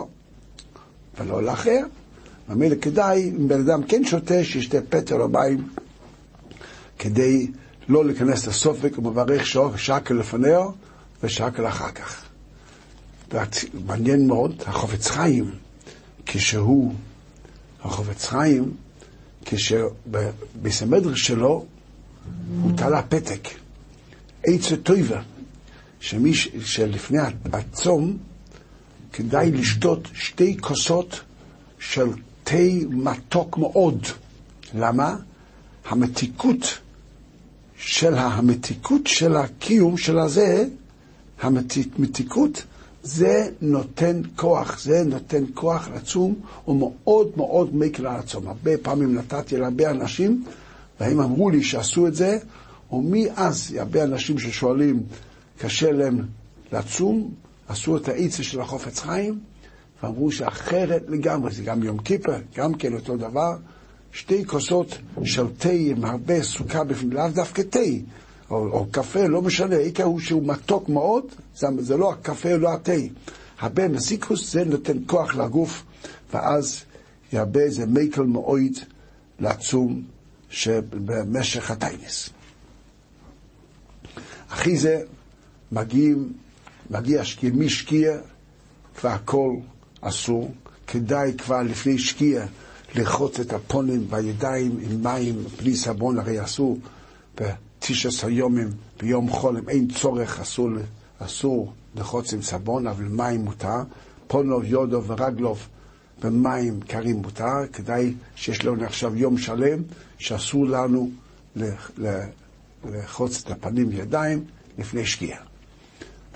ולא 1.19 1.43
לאחר. 1.43 1.79
ממילא 2.49 2.75
כדאי, 2.75 3.31
אם 3.37 3.47
בן 3.47 3.59
אדם 3.59 3.83
כן 3.83 4.05
שותה, 4.05 4.43
שישתה 4.43 4.77
פטר 4.89 5.21
או 5.21 5.29
מים, 5.29 5.67
כדי 6.99 7.47
לא 7.89 8.05
להיכנס 8.05 8.47
לסופק, 8.47 8.95
הוא 8.95 9.05
מברך 9.05 9.47
שקל 9.75 10.13
לפניה 10.13 10.59
ושקל 11.23 11.67
אחר 11.67 11.91
כך. 11.91 12.23
מעניין 13.85 14.27
מאוד, 14.27 14.63
החופץ 14.65 15.07
חיים, 15.07 15.51
כשהוא, 16.25 16.93
החופץ 17.83 18.25
חיים, 18.25 18.71
כשבסמדרש 19.49 21.27
שלו 21.27 21.65
הוא 22.61 22.71
תלה 22.77 23.01
פתק, 23.01 23.47
עץ 24.43 24.71
טויבה, 24.83 25.21
שמיש, 25.99 26.49
שלפני 26.63 27.19
הצום 27.53 28.17
כדאי 29.13 29.51
לשתות 29.51 30.07
שתי 30.13 30.57
כוסות 30.61 31.19
של 31.79 32.07
תה 32.43 32.55
מתוק 32.89 33.57
מאוד. 33.57 34.05
למה? 34.73 35.15
המתיקות 35.85 36.77
של 37.77 38.13
המתיקות 38.13 39.07
של 39.07 39.35
הקיום 39.35 39.97
של 39.97 40.19
הזה, 40.19 40.65
המתיקות, 41.41 42.63
זה 43.07 43.49
נותן 43.61 44.21
כוח, 44.35 44.79
זה 44.79 45.03
נותן 45.03 45.43
כוח 45.53 45.89
עצום, 45.93 46.35
הוא 46.65 46.79
מאוד 46.79 47.31
מאוד 47.37 47.75
מקל 47.75 48.07
על 48.07 48.15
עצום. 48.15 48.47
הרבה 48.47 48.77
פעמים 48.77 49.15
נתתי 49.15 49.57
להרבה 49.57 49.89
אנשים, 49.89 50.43
והם 50.99 51.19
אמרו 51.19 51.49
לי 51.49 51.63
שעשו 51.63 52.07
את 52.07 52.15
זה, 52.15 52.37
ומאז 52.91 53.75
הרבה 53.79 54.03
אנשים 54.03 54.39
ששואלים, 54.39 55.03
קשה 55.59 55.91
להם 55.91 56.25
לצום, 56.71 57.31
עשו 57.67 57.97
את 57.97 58.07
האיצה 58.07 58.43
של 58.43 58.61
החופץ 58.61 58.99
חיים, 58.99 59.39
ואמרו 60.03 60.31
שאחרת 60.31 61.03
לגמרי, 61.07 61.51
זה 61.51 61.63
גם 61.63 61.83
יום 61.83 61.97
כיפר, 61.97 62.37
גם 62.57 62.73
כן 62.73 62.93
אותו 62.93 63.17
דבר, 63.17 63.55
שתי 64.11 64.45
כוסות 64.45 64.97
של 65.23 65.45
תה 65.57 65.69
עם 65.69 66.05
הרבה 66.05 66.43
סוכר 66.43 66.83
בפנים, 66.83 67.11
לאו 67.11 67.29
דווקא 67.29 67.61
תה, 67.61 67.79
או, 68.49 68.67
או 68.67 68.87
קפה, 68.91 69.27
לא 69.27 69.41
משנה, 69.41 69.75
העיקר 69.75 70.03
הוא 70.03 70.19
שהוא 70.19 70.43
מתוק 70.47 70.89
מאוד, 70.89 71.25
זה, 71.55 71.67
זה 71.79 71.97
לא 71.97 72.11
הקפה, 72.11 72.55
לא 72.55 72.73
התה. 72.73 72.91
הרבה 73.59 73.87
מסיקוס 73.87 74.53
זה 74.53 74.63
נותן 74.63 74.97
כוח 75.05 75.35
לגוף, 75.35 75.83
ואז 76.33 76.83
ירבה 77.33 77.69
זה 77.69 77.85
מייקל 77.85 78.21
מאויד 78.21 78.77
לעצום 79.39 80.01
שבמשך 80.49 81.71
הטייניס. 81.71 82.29
אחי 84.49 84.77
זה 84.77 85.01
מגיעים, 85.71 86.33
מגיע 86.89 87.25
שקיע, 87.25 87.49
מי 87.53 87.69
שקיע 87.69 88.17
כבר 88.95 89.09
הכל 89.09 89.55
אסור, 90.01 90.51
כדאי 90.87 91.33
כבר 91.37 91.61
לפני 91.61 91.99
שקיע 91.99 92.45
לרחוץ 92.95 93.39
את 93.39 93.53
הפונים 93.53 94.05
והידיים 94.09 94.77
עם 94.81 95.03
מים 95.03 95.43
בלי 95.59 95.75
סבון, 95.75 96.19
הרי 96.19 96.43
אסור 96.43 96.79
בתשע 97.81 98.29
יומים, 98.29 98.69
ביום 98.99 99.29
חול, 99.29 99.57
אם 99.57 99.69
אין 99.69 99.87
צורך, 99.87 100.39
אסור, 100.39 100.69
אסור 101.19 101.73
לרחוץ 101.95 102.33
עם 102.33 102.41
סבון, 102.41 102.87
אבל 102.87 103.03
מים 103.03 103.41
מותר, 103.41 103.81
פונוב, 104.27 104.63
יודו 104.63 105.03
ורגלוב 105.03 105.67
במים 106.21 106.79
קרים 106.81 107.15
מותר, 107.15 107.67
כדאי 107.73 108.13
שיש 108.35 108.65
לנו 108.65 108.83
עכשיו 108.83 109.15
יום 109.15 109.37
שלם 109.37 109.79
שאסור 110.17 110.65
לנו 110.65 111.11
לרחוץ 112.85 113.43
את 113.45 113.51
הפנים 113.51 113.87
וידיים 113.89 114.45
לפני 114.77 115.05
שקיעה. 115.05 115.39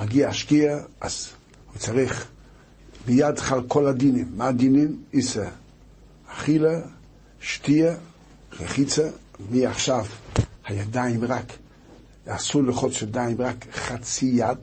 מגיע 0.01 0.29
השקיע, 0.29 0.79
אז 1.01 1.29
הוא 1.71 1.79
צריך 1.79 2.27
מיד 3.07 3.39
חל 3.39 3.61
כל 3.67 3.87
הדינים. 3.87 4.27
מה 4.35 4.47
הדינים? 4.47 5.03
איסה, 5.13 5.49
אכילה, 6.27 6.79
שתייה, 7.39 7.95
רחיצה, 8.59 9.09
מעכשיו 9.49 10.05
הידיים 10.65 11.23
רק, 11.23 11.53
אסור 12.27 12.63
לחוץ 12.63 13.01
ידיים 13.01 13.41
רק 13.41 13.65
חצי 13.73 14.25
יד, 14.25 14.57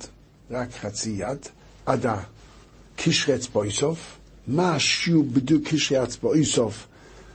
רק 0.51 0.69
חצי 0.81 1.11
יד, 1.11 1.39
עד 1.87 2.07
הקשרי 2.07 3.35
אצבע 3.35 3.63
איסוף. 3.63 4.19
מה 4.47 4.75
השיעור 4.75 5.25
בדיוק 5.33 5.69
קשרי 5.69 6.03
אצבע 6.03 6.35
איסוף? 6.35 6.87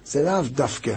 זה 0.06 0.24
לאו 0.24 0.42
דווקא, 0.42 0.96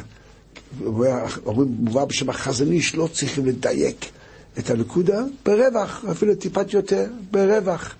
אומרים, 1.46 1.76
מובא 1.78 2.04
בשם 2.04 2.30
החזון 2.30 2.72
איש, 2.72 2.94
לא 2.94 3.08
צריכים 3.12 3.46
לדייק 3.46 4.10
את 4.58 4.70
הנקודה 4.70 5.20
ברווח, 5.44 6.04
אפילו 6.10 6.34
טיפת 6.34 6.72
יותר, 6.72 7.06
ברווח. 7.30 7.94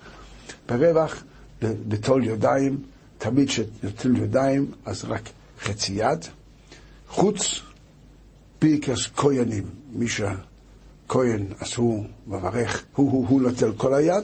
ברווח, 0.69 1.23
לטול 1.61 2.23
ידיים, 2.23 2.77
תמיד 3.17 3.47
כשנטול 3.47 4.17
ידיים, 4.17 4.71
אז 4.85 5.05
רק 5.05 5.29
חצי 5.61 5.93
יד. 5.93 6.25
חוץ 7.09 7.61
פיקס 8.59 9.07
כהנים, 9.15 9.63
מי 9.91 10.07
שכהן, 10.07 11.45
אז 11.59 11.73
הוא 11.75 12.05
מברך, 12.27 12.83
הוא, 12.95 13.11
הוא, 13.11 13.27
הוא 13.27 13.41
נוטל 13.41 13.71
כל 13.77 13.93
היד, 13.93 14.23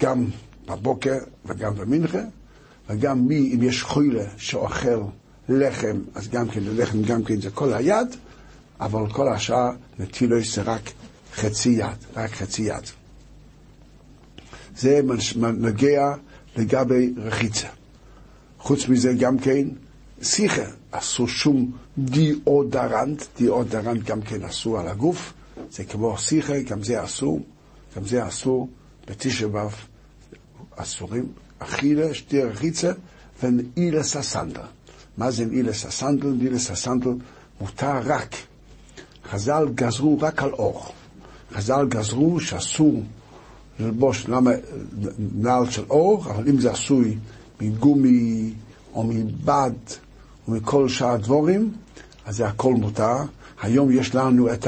גם 0.00 0.26
בבוקר 0.66 1.18
וגם 1.46 1.74
במנחה, 1.74 2.22
וגם 2.88 3.26
מי, 3.26 3.54
אם 3.54 3.62
יש 3.62 3.82
חוילה 3.82 4.24
שאוכל 4.36 5.02
לחם, 5.48 6.00
אז 6.14 6.28
גם 6.28 6.48
כן, 6.48 6.60
לחם 6.64 7.02
גם 7.02 7.24
כן 7.24 7.40
זה 7.40 7.50
כל 7.50 7.72
היד, 7.72 8.08
אבל 8.80 9.12
כל 9.12 9.28
השאר 9.28 9.70
נטילו 9.98 10.36
זה 10.44 10.62
רק 10.62 10.90
חצי 11.34 11.68
יד, 11.68 11.96
רק 12.16 12.30
חצי 12.30 12.62
יד. 12.62 12.84
זה 14.76 15.00
נוגע 15.56 16.14
לגבי 16.56 17.14
רחיצה. 17.16 17.68
חוץ 18.58 18.88
מזה 18.88 19.12
גם 19.12 19.38
כן, 19.38 19.68
שיחה, 20.22 20.64
אסור 20.98 21.28
שום 21.28 21.72
דיאודרנט, 21.98 23.22
דיאודרנט 23.36 24.04
גם 24.04 24.22
כן 24.22 24.42
אסור 24.42 24.78
על 24.78 24.88
הגוף, 24.88 25.32
זה 25.70 25.84
כמו 25.84 26.18
שיחה, 26.18 26.60
גם 26.60 26.82
זה 26.82 27.04
אסור, 27.04 27.40
גם 27.96 28.04
זה 28.04 28.28
אסור, 28.28 28.68
בתשע 29.08 29.48
ו' 29.48 29.58
אסורים, 30.76 31.26
אכילה, 31.58 32.14
שתי 32.14 32.42
רחיצה 32.42 32.92
ונעילס 33.42 34.16
הסנדל. 34.16 34.60
מה 35.18 35.30
זה 35.30 35.46
נעילס 35.46 35.86
הסנדל? 35.86 36.28
נעילס 36.28 36.70
הסנדל 36.70 37.10
מותר 37.60 38.00
רק 38.04 38.36
חז"ל 39.30 39.68
גזרו 39.74 40.18
רק 40.20 40.42
על 40.42 40.52
אור. 40.52 40.92
חז"ל 41.52 41.86
גזרו 41.88 42.40
שאסור 42.40 43.02
ללבוש 43.80 44.28
למה, 44.28 44.50
נעל 45.18 45.70
של 45.70 45.84
אור, 45.90 46.30
אבל 46.30 46.48
אם 46.48 46.60
זה 46.60 46.70
עשוי 46.70 47.16
מגומי 47.60 48.52
או 48.94 49.04
מבד 49.04 49.72
או 50.48 50.52
מכל 50.52 50.88
שאר 50.88 51.08
הדבורים, 51.10 51.72
אז 52.26 52.36
זה 52.36 52.46
הכל 52.46 52.74
מותר. 52.74 53.16
היום 53.62 53.90
יש 53.90 54.14
לנו 54.14 54.52
את 54.52 54.66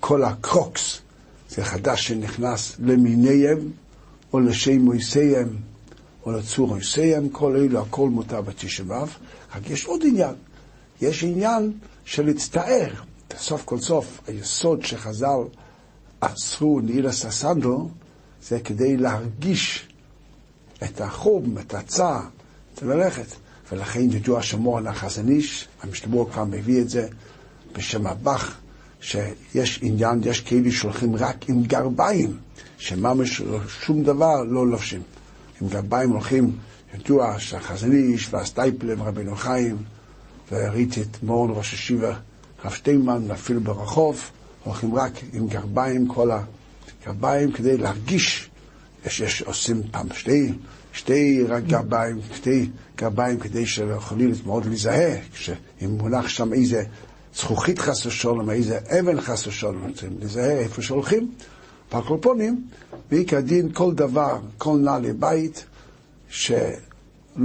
כל 0.00 0.24
הקרוקס, 0.24 1.00
זה 1.48 1.64
חדש 1.64 2.06
שנכנס 2.06 2.76
למיניהם 2.78 3.58
או 4.32 4.40
לשמויסיהם 4.40 5.56
או 6.26 6.32
לצורויסיהם, 6.32 7.28
כל 7.28 7.56
אלו 7.56 7.80
הכל 7.80 8.08
מותר 8.08 8.40
בתשבב. 8.40 9.08
רק 9.56 9.70
יש 9.70 9.84
עוד 9.84 10.00
עניין, 10.06 10.34
יש 11.00 11.24
עניין 11.24 11.72
של 12.04 12.26
להצטער. 12.26 12.90
סוף 13.38 13.64
כל 13.64 13.78
סוף, 13.78 14.20
היסוד 14.26 14.84
שחז"ל 14.84 15.40
עצרו 16.20 16.80
נעילס 16.80 17.24
הסנדו, 17.24 17.88
זה 18.42 18.60
כדי 18.60 18.96
להרגיש 18.96 19.88
את 20.82 21.00
החום, 21.00 21.58
את 21.58 21.74
הצער, 21.74 22.22
את 22.74 22.82
ללכת. 22.82 23.26
ולכן 23.72 24.00
ידוע 24.00 24.42
שמור 24.42 24.78
החזון 24.88 25.28
איש, 25.28 25.68
המשתמור 25.82 26.30
כבר 26.30 26.44
מביא 26.44 26.80
את 26.80 26.88
זה 26.90 27.08
בשם 27.72 28.06
הבח, 28.06 28.56
שיש 29.00 29.78
עניין, 29.82 30.20
יש 30.24 30.40
כאלה 30.40 30.70
שהולכים 30.70 31.16
רק 31.16 31.48
עם 31.48 31.62
גרביים, 31.62 32.36
שממש 32.78 33.42
שום 33.68 34.02
דבר 34.02 34.42
לא 34.42 34.66
לובשים. 34.66 35.02
עם 35.60 35.68
גרביים 35.68 36.10
הולכים, 36.10 36.56
ידוע 36.94 37.34
שהחזון 37.38 37.92
איש 37.92 38.34
והסטייפלם, 38.34 39.02
רבינו 39.02 39.36
חיים, 39.36 39.76
וראיתי 40.52 41.02
את 41.02 41.22
מורן 41.22 41.50
ראש 41.50 41.74
השיבה 41.74 42.14
הרב 42.62 42.72
שטיינמן, 42.72 43.30
אפילו 43.30 43.60
ברחוב, 43.60 44.30
הולכים 44.64 44.94
רק 44.94 45.12
עם 45.32 45.46
גרביים, 45.48 46.08
כל 46.08 46.30
הגרביים, 47.02 47.52
כדי 47.52 47.76
להרגיש, 47.76 48.49
יש, 49.06 49.20
יש 49.20 49.42
עושים 49.42 49.82
פעם 49.90 50.06
שתי, 50.14 50.52
שתי 50.92 51.44
רק 51.48 51.64
גרביים, 51.64 52.20
שתי 52.34 52.68
גרביים 52.96 53.38
כדי 53.40 53.66
שיכולים 53.66 54.32
מאוד 54.46 54.66
להיזהר, 54.66 55.16
כשאם 55.32 55.90
מונח 55.90 56.28
שם 56.28 56.52
איזה 56.52 56.82
זכוכית 57.34 57.78
חס 57.78 58.06
ושלום, 58.06 58.50
איזה 58.50 58.78
אבן 59.00 59.20
חס 59.20 59.46
ושלום, 59.46 59.92
צריכים 59.92 60.16
להיזהר 60.18 60.58
איפה 60.58 60.82
שהולכים. 60.82 61.30
פרקלופונים, 61.88 62.64
בעיקר 63.10 63.40
דין 63.40 63.72
כל 63.72 63.94
דבר, 63.94 64.38
כל 64.58 64.78
נעלי 64.78 65.12
בית, 65.12 65.64
שלא 66.28 66.56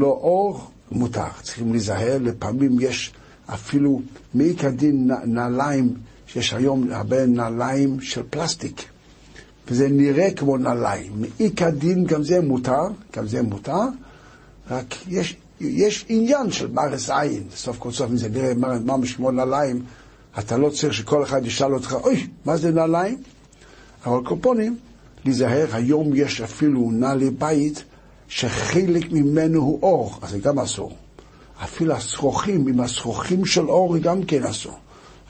אור, 0.02 0.72
מותר. 0.92 1.28
צריכים 1.42 1.72
להיזהר, 1.72 2.18
לפעמים 2.22 2.78
יש 2.80 3.14
אפילו 3.48 4.02
מעיקר 4.34 4.70
דין 4.70 5.12
נעליים, 5.26 5.94
שיש 6.28 6.54
היום 6.54 6.92
הרבה 6.92 7.26
נעליים 7.26 8.02
של 8.02 8.22
פלסטיק, 8.30 8.86
וזה 9.68 9.88
נראה 9.90 10.32
כמו 10.32 10.58
נעליים. 10.58 11.12
מעיקר 11.16 11.70
דין 11.70 12.06
גם 12.06 12.24
זה 12.24 12.42
מותר, 12.42 12.88
גם 13.16 13.28
זה 13.28 13.42
מותר, 13.42 13.82
רק 14.72 14.96
יש, 15.08 15.36
יש 15.62 16.06
עניין 16.10 16.52
של 16.52 16.72
מרס 16.72 17.10
עין, 17.10 17.44
סוף 17.56 17.78
כל 17.78 17.92
סוף, 17.92 18.12
אם 18.12 18.18
זה 18.18 18.30
נראה 18.30 18.54
ממש 18.80 19.14
כמו 19.14 19.32
נעליים, 19.32 19.84
אתה 20.40 20.58
לא 20.58 20.70
צריך 20.70 20.94
שכל 20.94 21.24
אחד 21.24 21.46
ישאל 21.46 21.74
אותך, 21.74 21.94
אוי, 22.04 22.28
מה 22.46 22.58
זה 22.58 22.72
נעליים? 22.72 23.18
אבל 24.06 24.26
קופונים, 24.26 24.78
להיזהר, 25.26 25.68
היום 25.74 26.16
יש 26.16 26.42
אפילו 26.42 26.92
נעלי 26.92 27.30
בית 27.30 27.84
שחלק 28.28 29.12
ממנו 29.12 29.62
הוא 29.62 29.80
אור, 29.82 30.20
אז 30.22 30.30
זה 30.30 30.40
גם 30.40 30.60
אסור. 30.60 30.96
אפילו 31.64 31.94
השרוכים, 31.94 32.68
עם 32.68 32.80
השרוכים 32.80 33.46
של 33.46 33.70
אור 33.70 33.98
גם 33.98 34.24
כן 34.24 34.44
אסור. 34.44 34.74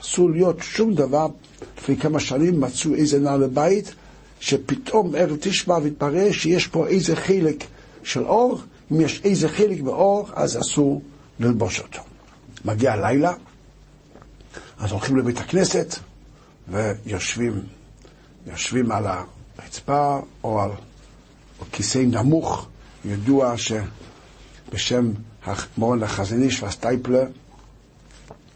אסור 0.02 0.30
להיות 0.30 0.58
שום 0.60 0.94
דבר. 0.94 1.28
לפני 1.78 1.98
כמה 1.98 2.20
שנים 2.20 2.62
מצאו 2.62 2.94
איזה 2.94 3.20
נעל 3.20 3.48
בית, 3.48 3.96
שפתאום 4.40 5.16
ערב 5.16 5.38
תשמע 5.42 5.74
והתברר 5.74 6.32
שיש 6.32 6.68
פה 6.68 6.88
איזה 6.88 7.16
חלק 7.16 7.64
של 8.04 8.24
אור, 8.24 8.62
אם 8.92 9.02
יש 9.02 9.22
איזה 9.24 9.50
חלק 9.50 9.82
באור, 9.82 10.30
אז 10.34 10.58
אסור 10.58 11.02
ללבוש 11.40 11.80
אותו. 11.80 12.02
מגיע 12.66 12.94
הלילה, 12.94 13.34
אז 14.78 14.92
הולכים 14.92 15.18
לבית 15.18 15.38
הכנסת 15.38 15.96
ויושבים 16.68 17.62
יושבים 18.48 18.92
על 18.92 19.06
הרצפה 19.08 20.20
או 20.44 20.62
על 20.62 20.72
כיסא 21.72 22.00
נמוך. 22.00 22.68
ידוע 23.06 23.56
שבשם 23.58 25.12
מורן 25.78 26.04
החזון 26.04 26.44
איש 26.44 26.64
והסטייפלר, 26.64 27.26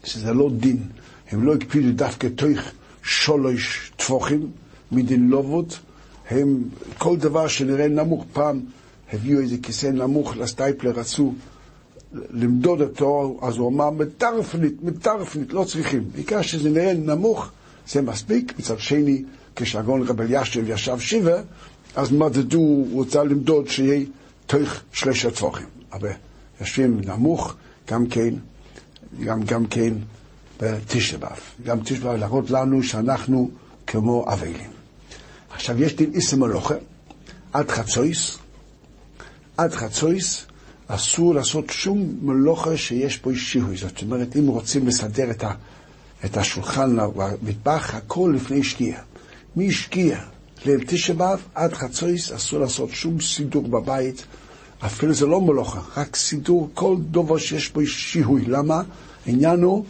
שזה 0.04 0.32
לא 0.32 0.50
דין. 0.56 0.88
הם 1.30 1.44
לא 1.44 1.54
הקפידו 1.54 1.92
דווקא 1.92 2.26
תוך 2.26 2.60
שולש 3.02 3.92
טפוחים 3.96 4.50
מדין 4.92 5.28
לובות. 5.28 5.78
הם, 6.30 6.62
כל 6.98 7.16
דבר 7.16 7.48
שנראה 7.48 7.88
נמוך, 7.88 8.24
פעם 8.32 8.60
הביאו 9.12 9.40
איזה 9.40 9.56
כיסא 9.62 9.86
נמוך 9.86 10.36
לסטייפלר, 10.36 10.90
רצו 10.90 11.34
למדוד 12.12 12.80
אותו, 12.80 13.38
אז 13.42 13.56
הוא 13.56 13.68
אמר, 13.68 13.90
מטרפנית, 13.90 14.82
מטרפנית, 14.82 15.52
לא 15.52 15.64
צריכים. 15.64 16.04
בעיקר 16.14 16.42
שזה 16.42 16.70
נראה 16.70 16.94
נמוך, 16.94 17.50
זה 17.88 18.02
מספיק. 18.02 18.58
מצד 18.58 18.78
שני, 18.78 19.22
כשהגאון 19.56 20.02
רבל 20.02 20.26
ישב 20.28 20.68
ישב 20.68 20.98
שבע, 20.98 21.42
אז 21.96 22.12
מדדו, 22.12 22.58
הוא 22.58 22.92
רוצה 22.92 23.24
למדוד 23.24 23.68
שיהיה 23.68 24.04
תוך 24.46 24.80
שלושה 24.92 25.30
טפוחים. 25.30 25.66
אבל 25.92 26.10
יושבים 26.60 27.00
נמוך, 27.04 27.54
גם 27.88 28.06
כן, 28.06 28.34
גם, 29.24 29.42
גם 29.42 29.66
כן 29.66 29.94
בתשבב. 30.60 31.28
גם 31.64 31.78
תשבב 31.84 32.12
להראות 32.12 32.50
לנו 32.50 32.82
שאנחנו 32.82 33.50
כמו 33.86 34.32
אבלים. 34.32 34.79
עכשיו, 35.60 35.82
יש 35.82 35.96
דין 35.96 36.10
איסם 36.14 36.40
מלוכה, 36.40 36.74
עד 37.52 37.70
חצויס, 37.70 38.38
עד 39.56 39.74
חצויס 39.74 40.46
אסור 40.86 41.34
לעשות 41.34 41.70
שום 41.70 42.18
מלוכה 42.22 42.76
שיש 42.76 43.16
פה 43.16 43.30
שיהוי. 43.34 43.76
זאת 43.76 44.02
אומרת, 44.02 44.36
אם 44.36 44.46
רוצים 44.46 44.86
לסדר 44.86 45.30
את, 45.30 45.44
ה, 45.44 45.52
את 46.24 46.36
השולחן 46.36 46.96
למטבח, 46.96 47.94
הכל 47.94 48.32
לפני 48.36 48.62
שקיעה. 48.64 49.02
משקיע 49.56 50.18
ליל 50.64 50.84
תשע 50.86 51.14
עד 51.54 51.72
חצויס 51.72 52.32
אסור 52.32 52.60
לעשות 52.60 52.90
שום 52.90 53.20
סידור 53.20 53.68
בבית, 53.68 54.24
אפילו 54.86 55.14
זה 55.14 55.26
לא 55.26 55.40
מלוכה, 55.40 55.80
רק 55.96 56.16
סידור, 56.16 56.70
כל 56.74 56.96
דבר 57.10 57.38
שיש 57.38 57.72
בו 57.72 57.86
שיהוי. 57.86 58.44
למה? 58.44 58.82
העניין 59.26 59.62
הוא 59.62 59.84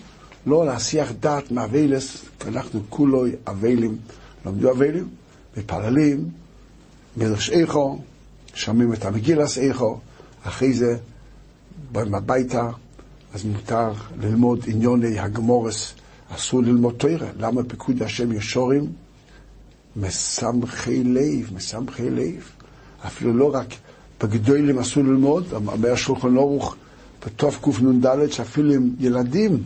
לא 0.46 0.66
להסיח 0.66 1.12
דעת 1.20 1.50
מאבלס, 1.50 2.24
אנחנו 2.46 2.80
כולו 2.88 3.24
אבלים, 3.46 3.96
לומדו 4.44 4.70
אבלים, 4.70 5.08
מתפללים, 5.56 6.28
מלך 7.16 7.50
איכו, 7.50 7.98
שומעים 8.54 8.92
את 8.92 9.04
המגילס 9.04 9.58
איכו, 9.58 9.98
אחרי 10.42 10.72
זה 10.72 10.96
באים 11.92 12.14
הביתה, 12.14 12.70
אז 13.34 13.44
מותר 13.44 13.92
ללמוד 14.20 14.64
עניוני 14.66 15.18
הגמורס, 15.18 15.94
אסור 16.34 16.62
ללמוד 16.62 16.94
תוירה. 16.94 17.28
למה 17.38 17.62
פיקוד 17.64 18.02
השם 18.02 18.32
ישורים? 18.32 18.92
מסמכי 19.96 21.04
לב, 21.04 21.50
מסמכי 21.54 22.10
לב. 22.10 22.50
אפילו 23.06 23.32
לא 23.32 23.54
רק 23.54 23.66
בגדולים 24.22 24.78
אסור 24.78 25.02
ללמוד, 25.02 25.52
אומר 25.52 25.94
שולחן 25.96 26.36
אורוך 26.36 26.76
בתוף 27.26 27.60
קנ"ד, 27.62 28.26
שאפילו 28.30 28.72
עם 28.74 28.90
ילדים 29.00 29.62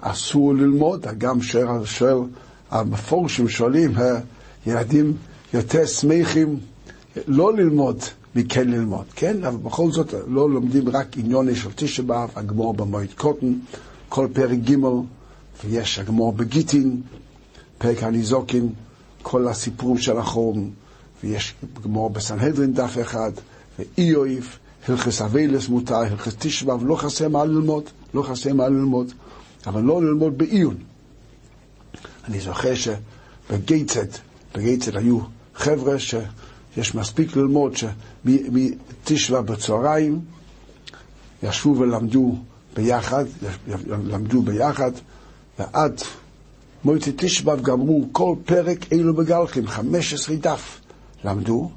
אסור 0.00 0.54
ללמוד, 0.54 1.06
גם 1.18 1.42
שואל, 1.42 2.16
המפורשים 2.70 3.48
שואלים, 3.48 3.92
ילדים 4.66 5.16
יותר 5.54 5.86
שמחים 5.86 6.60
לא 7.26 7.56
ללמוד 7.56 7.98
מכן 8.36 8.68
ללמוד, 8.68 9.04
כן? 9.16 9.44
אבל 9.44 9.56
בכל 9.56 9.90
זאת 9.90 10.14
לא 10.26 10.50
לומדים 10.50 10.88
רק 10.88 11.16
עניוני 11.16 11.54
של 11.54 11.70
תשע 11.74 12.02
באב, 12.02 12.30
הגמור 12.36 12.74
במועד 12.74 13.12
קוטן, 13.16 13.52
כל 14.08 14.28
פרק 14.32 14.58
ג' 14.58 14.76
ויש 15.64 15.98
הגמור 15.98 16.32
בגיטין, 16.32 17.02
פרק 17.78 18.02
הניזוקין, 18.02 18.72
כל 19.22 19.48
הסיפורים 19.48 19.98
של 19.98 20.18
החום, 20.18 20.70
ויש 21.24 21.54
גמור 21.84 22.10
בסנהדרין 22.10 22.72
דף 22.72 22.96
אחד, 23.00 23.32
ואיואיף, 23.78 24.58
הלכס 24.88 25.22
אביילס 25.22 25.68
מותר, 25.68 25.96
הלכס 25.96 26.34
תשבב, 26.38 26.86
לא 26.86 26.96
חסר 26.96 27.28
מה 27.28 27.44
ללמוד, 27.44 27.84
לא 28.14 28.22
חסר 28.22 28.54
מה 28.54 28.68
ללמוד, 28.68 29.12
אבל 29.66 29.82
לא 29.82 30.02
ללמוד 30.02 30.38
בעיון. 30.38 30.76
אני 32.24 32.40
זוכר 32.40 32.72
שבגייצד, 32.74 34.06
בגייצד 34.54 34.96
היו 34.96 35.18
חבר'ה 35.54 35.96
שיש 35.98 36.94
מספיק 36.94 37.36
ללמוד, 37.36 37.72
שמתשבע 37.76 39.40
בצהריים 39.40 40.20
ישבו 41.42 41.78
ולמדו 41.78 42.36
ביחד, 42.76 43.24
למדו 43.86 44.42
ביחד, 44.42 44.90
ועד 45.58 46.00
מויטי 46.84 47.12
תשבב 47.16 47.62
גמרו 47.62 48.08
כל 48.12 48.34
פרק 48.44 48.92
אילו 48.92 49.14
בגלחים, 49.14 49.66
15 49.66 50.36
דף 50.36 50.80
למדו, 51.24 51.70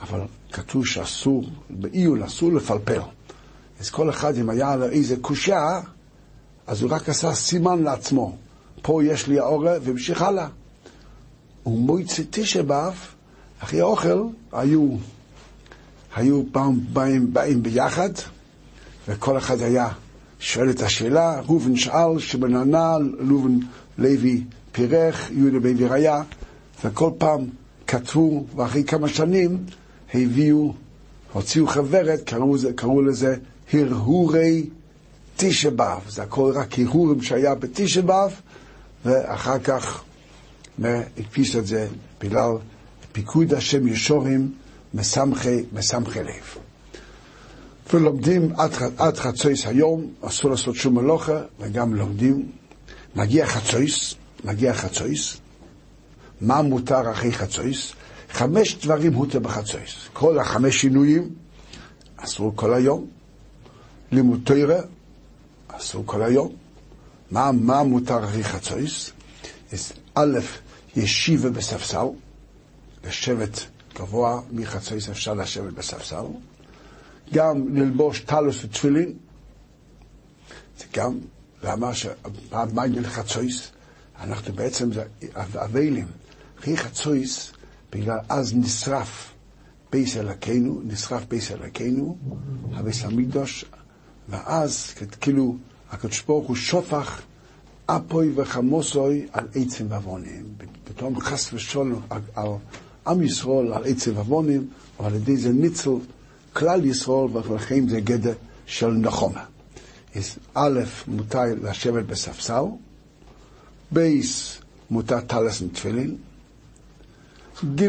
אבל 0.00 0.20
כתוב 0.52 0.86
שאסור, 0.86 1.44
בעיון 1.70 2.22
אסור 2.22 2.52
לפלפל. 2.52 3.00
אז 3.80 3.90
כל 3.90 4.10
אחד, 4.10 4.38
אם 4.38 4.50
היה 4.50 4.76
לו 4.76 4.88
איזה 4.88 5.16
קושה, 5.20 5.80
אז 6.66 6.82
הוא 6.82 6.90
רק 6.92 7.08
עשה 7.08 7.34
סימן 7.34 7.82
לעצמו. 7.82 8.36
פה 8.82 9.04
יש 9.04 9.26
לי 9.26 9.38
האורה, 9.38 9.72
והמשיך 9.82 10.22
הלאה. 10.22 10.48
ומויצי 11.66 12.24
תשבב, 12.30 12.92
אחרי 13.60 13.80
האוכל, 13.80 14.22
היו, 14.52 14.88
היו 16.16 16.42
פעם 16.52 16.80
באים, 16.92 17.32
באים 17.32 17.62
ביחד, 17.62 18.10
וכל 19.08 19.38
אחד 19.38 19.62
היה 19.62 19.88
שואל 20.40 20.70
את 20.70 20.82
השאלה, 20.82 21.40
ראובן 21.40 21.76
שאל, 21.76 22.18
שבן 22.18 22.56
ענה, 22.56 22.96
ראובן 23.28 23.58
לוי 23.98 24.44
פירך, 24.72 25.30
יהודה 25.30 25.58
בן 25.58 25.76
ויריה, 25.76 26.22
וכל 26.84 27.10
פעם 27.18 27.46
כתבו, 27.86 28.44
ואחרי 28.56 28.84
כמה 28.84 29.08
שנים 29.08 29.64
הביאו, 30.14 30.72
הוציאו 31.32 31.66
חוברת, 31.66 32.20
קראו, 32.24 32.56
קראו 32.76 33.02
לזה 33.02 33.36
הרהורי 33.72 34.66
תשע 35.36 35.70
באב. 35.70 36.02
זה 36.08 36.22
הכל 36.22 36.52
רק 36.54 36.78
הרהורים 36.78 37.22
שהיה 37.22 37.54
בתשע 37.54 38.00
באב, 38.00 38.32
ואחר 39.04 39.58
כך 39.58 40.02
הדפיס 40.84 41.56
את 41.56 41.66
זה 41.66 41.88
בגלל 42.20 42.50
פיקוד 43.12 43.54
השם 43.54 43.86
ישורים 43.86 44.52
מסמכי, 44.94 45.62
מסמכי 45.72 46.22
לב. 46.22 46.54
ולומדים 47.92 48.52
עד, 48.56 48.70
עד 48.98 49.16
חצויס 49.16 49.66
היום, 49.66 50.06
אסור 50.20 50.50
לעשות 50.50 50.74
שום 50.74 50.94
מלוכה, 50.94 51.40
וגם 51.60 51.94
לומדים 51.94 52.50
מגיע 53.16 53.46
חצויס, 53.46 54.14
מגיע 54.44 54.74
חצויס, 54.74 55.36
מה 56.40 56.62
מותר 56.62 57.10
אחרי 57.10 57.32
חצויס? 57.32 57.92
חמש 58.30 58.74
דברים 58.74 59.14
הותר 59.14 59.38
בחצויס. 59.38 59.92
כל 60.12 60.38
החמש 60.38 60.80
שינויים 60.80 61.28
אסור 62.16 62.52
כל 62.56 62.74
היום. 62.74 63.06
לימוד 64.12 64.40
תוירה 64.44 64.80
אסור 65.68 66.02
כל 66.06 66.22
היום. 66.22 66.52
מה, 67.30 67.52
מה 67.52 67.82
מותר 67.82 68.24
אחרי 68.24 68.44
חצויס? 68.44 69.12
א', 70.14 70.38
ישיבה 70.96 71.50
בספסל, 71.50 72.06
לשבת 73.04 73.66
גבוה, 73.94 74.40
מחצויס 74.50 75.08
אפשר 75.08 75.34
לשבת 75.34 75.72
בספסל. 75.72 76.24
גם 77.32 77.76
ללבוש 77.76 78.20
טלוס 78.20 78.64
ותפילין, 78.64 79.14
זה 80.78 80.84
גם 80.94 81.18
למה 81.62 81.90
מה 82.72 82.82
עניין 82.82 83.06
חצויס? 83.06 83.70
אנחנו 84.20 84.52
בעצם 84.54 84.90
אבלים. 85.36 86.06
אחרי 86.60 86.76
חצויס, 86.76 87.52
בגלל 87.92 88.18
אז 88.28 88.54
נשרף 88.54 89.32
בייס 89.92 90.16
אלוקינו, 90.16 90.80
נשרף 90.84 91.24
בייס 91.28 91.50
אלוקינו, 91.50 92.16
הביס 92.72 93.04
המקדוש, 93.04 93.64
ואז 94.28 94.94
כאילו 95.20 95.56
הקדוש 95.90 96.22
ברוך 96.22 96.48
הוא 96.48 96.56
שופך 96.56 97.22
אפוי 97.96 98.32
וחמוסוי 98.34 99.26
על 99.32 99.46
עצם 99.54 99.86
ועוונים. 99.88 100.44
פתאום 100.84 101.20
חס 101.20 101.52
ושלום 101.52 102.00
על 102.34 102.48
עם 103.06 103.22
ישראל, 103.22 103.72
על 103.72 103.84
עצם 103.84 104.12
ועוונים, 104.16 104.68
אבל 105.00 105.08
על 105.08 105.14
ידי 105.14 105.36
זה 105.36 105.52
ניצל 105.52 105.90
כלל 106.52 106.84
ישראל, 106.84 107.28
ולכן 107.32 107.88
זה 107.88 108.00
גדר 108.00 108.34
של 108.66 108.90
נחומה. 108.90 109.44
א', 110.54 110.80
מותר 111.06 111.42
לשבת 111.62 112.04
בספסל, 112.04 112.62
בייס, 113.90 114.58
מותר 114.90 115.20
טלס 115.20 115.62
ותפילין, 115.62 116.16
ג', 117.74 117.88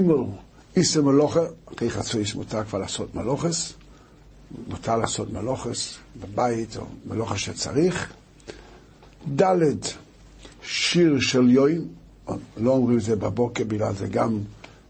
איסר 0.75 1.01
מלוכה, 1.01 1.39
אחרי 1.75 1.89
חצויס 1.89 2.35
מותר 2.35 2.63
כבר 2.63 2.79
לעשות 2.79 3.15
מלוכס, 3.15 3.73
מותר 4.67 4.97
לעשות 4.97 5.33
מלוכס 5.33 5.97
בבית 6.21 6.77
או 6.77 6.85
מלוכה 7.05 7.37
שצריך, 7.37 8.13
ד', 9.41 9.63
שיר 10.63 11.19
של 11.19 11.49
יוין, 11.49 11.85
לא 12.57 12.71
אומרים 12.71 12.97
את 12.97 13.03
זה 13.03 13.15
בבוקר, 13.15 13.63
בגלל 13.63 13.93
זה 13.93 14.07
גם 14.07 14.39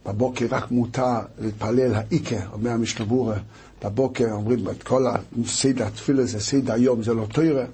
בבוקר 0.06 0.46
רק 0.50 0.72
מותר 0.72 1.20
להתפלל 1.40 1.94
האיקה, 1.94 2.46
אומר 2.54 2.72
המשתבורה, 2.72 3.38
בבוקר 3.84 4.32
אומרים 4.32 4.70
את 4.70 4.84
כל 4.84 5.06
הסדר 5.08 5.86
התפילה 5.86 6.26
זה 6.26 6.40
סדר 6.40 6.74
היום, 6.74 7.04
זה 7.04 7.14
לא 7.14 7.26
תוירה, 7.34 7.66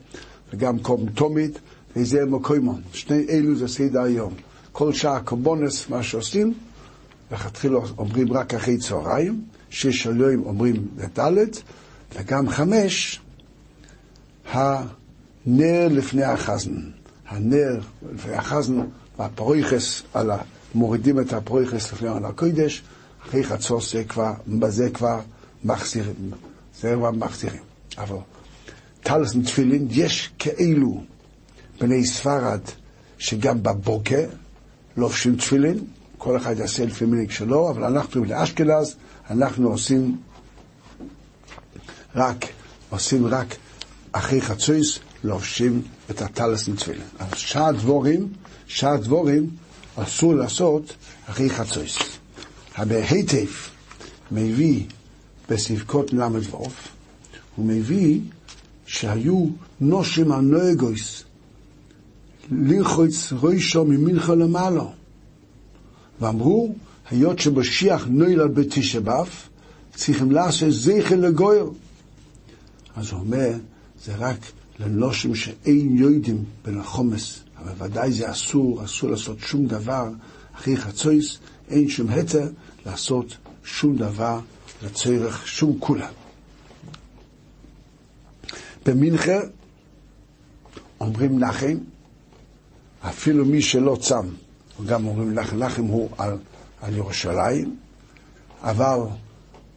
וגם 0.53 0.79
קום 0.79 1.09
תומית, 1.09 1.59
וזה 1.95 2.25
מקוימון. 2.25 2.81
שני 2.93 3.25
אלו 3.29 3.55
זה 3.55 3.67
סדר 3.67 4.01
היום. 4.01 4.33
כל 4.71 4.93
שעה 4.93 5.19
קורבונס, 5.19 5.89
מה 5.89 6.03
שעושים, 6.03 6.53
לכתחילה 7.31 7.79
אומרים 7.97 8.33
רק 8.33 8.53
אחרי 8.53 8.77
צהריים, 8.77 9.41
שש 9.69 10.07
אלוהים 10.07 10.43
אומרים 10.45 10.87
לדלת, 10.97 11.61
וגם 12.15 12.49
חמש, 12.49 13.21
הנר 15.47 15.87
לפני 15.91 16.23
החזן. 16.23 16.75
הנר 17.27 17.79
לפני 18.13 18.33
החזן, 18.33 18.79
והפרויכס. 19.19 20.03
מורידים 20.75 21.19
את 21.19 21.33
הפרויכס 21.33 21.93
לפני 21.93 22.09
על 22.09 22.25
הקודש, 22.25 22.83
אחרי 23.27 23.43
חצור 23.43 23.81
זה 23.81 24.03
כבר, 24.03 24.33
בזה 24.47 24.89
כבר 24.89 25.19
מחזירים. 25.63 26.31
זה 26.81 26.93
כבר 26.97 27.11
מחזירים. 27.11 27.61
אבל 27.97 28.17
טלסן 29.01 29.41
תפילין, 29.41 29.87
יש 29.89 30.29
כאלו 30.39 31.03
בני 31.79 32.05
ספרד 32.05 32.61
שגם 33.17 33.63
בבוקר 33.63 34.25
לובשים 34.97 35.35
תפילין, 35.35 35.77
כל 36.17 36.37
אחד 36.37 36.59
יעשה 36.59 36.85
לפי 36.85 37.05
מיניק 37.05 37.31
שלו, 37.31 37.69
אבל 37.69 37.83
אנחנו 37.83 38.25
לאשכנז, 38.25 38.95
אנחנו 39.29 39.69
עושים 39.69 40.17
רק, 42.15 42.45
עושים 42.89 43.27
רק 43.27 43.55
אחרי 44.11 44.41
חצויס, 44.41 44.99
לובשים 45.27 45.81
את 46.11 46.21
הטלסן 46.21 46.75
תפילין. 46.75 47.01
אז 47.19 47.37
שעה 47.37 47.71
דבורים, 47.71 48.27
שעה 48.67 48.97
דבורים 48.97 49.49
אסור 49.95 50.35
לעשות 50.35 50.95
אחרי 51.29 51.49
חצויס. 51.49 51.97
הבהיטב 52.75 53.47
מביא 54.31 54.83
בסבכות 55.49 56.13
ל"ו, 56.13 56.63
הוא 57.55 57.65
מביא 57.65 58.19
שהיו 58.85 59.45
נושים 59.79 60.31
הנויגויס 60.31 61.23
ללחוץ 62.51 63.33
ראשו 63.41 63.85
ממנחה 63.85 64.35
למעלה. 64.35 64.83
ואמרו, 66.21 66.75
היות 67.09 67.39
שמשיח 67.39 68.07
נוילד 68.09 68.55
בתשע 68.55 68.99
באב, 68.99 69.29
צריכים 69.95 70.31
לעשות 70.31 70.71
זכר 70.71 71.15
לגויר. 71.15 71.69
אז 72.95 73.11
הוא 73.11 73.19
אומר, 73.19 73.51
זה 74.05 74.15
רק 74.15 74.37
לנושים 74.79 75.35
שאין 75.35 75.97
יודעים 75.97 76.43
בין 76.65 76.79
החומס, 76.79 77.39
אבל 77.57 77.87
ודאי 77.87 78.11
זה 78.11 78.31
אסור, 78.31 78.85
אסור 78.85 79.09
לעשות 79.09 79.39
שום 79.39 79.65
דבר 79.65 80.09
אחרי 80.55 80.77
חצויס, 80.77 81.37
אין 81.69 81.89
שום 81.89 82.09
היתר 82.09 82.49
לעשות 82.85 83.37
שום 83.63 83.97
דבר 83.97 84.39
לצורך 84.83 85.47
שום 85.47 85.79
כולה. 85.79 86.09
במנחה 88.85 89.39
אומרים 90.99 91.39
נחם, 91.39 91.77
אפילו 93.01 93.45
מי 93.45 93.61
שלא 93.61 93.97
צם, 94.01 94.27
גם 94.85 95.05
אומרים 95.05 95.33
נחם, 95.33 95.57
נחם 95.57 95.83
הוא 95.83 96.09
על, 96.17 96.37
על 96.81 96.95
ירושלים, 96.95 97.77
אבל 98.61 98.99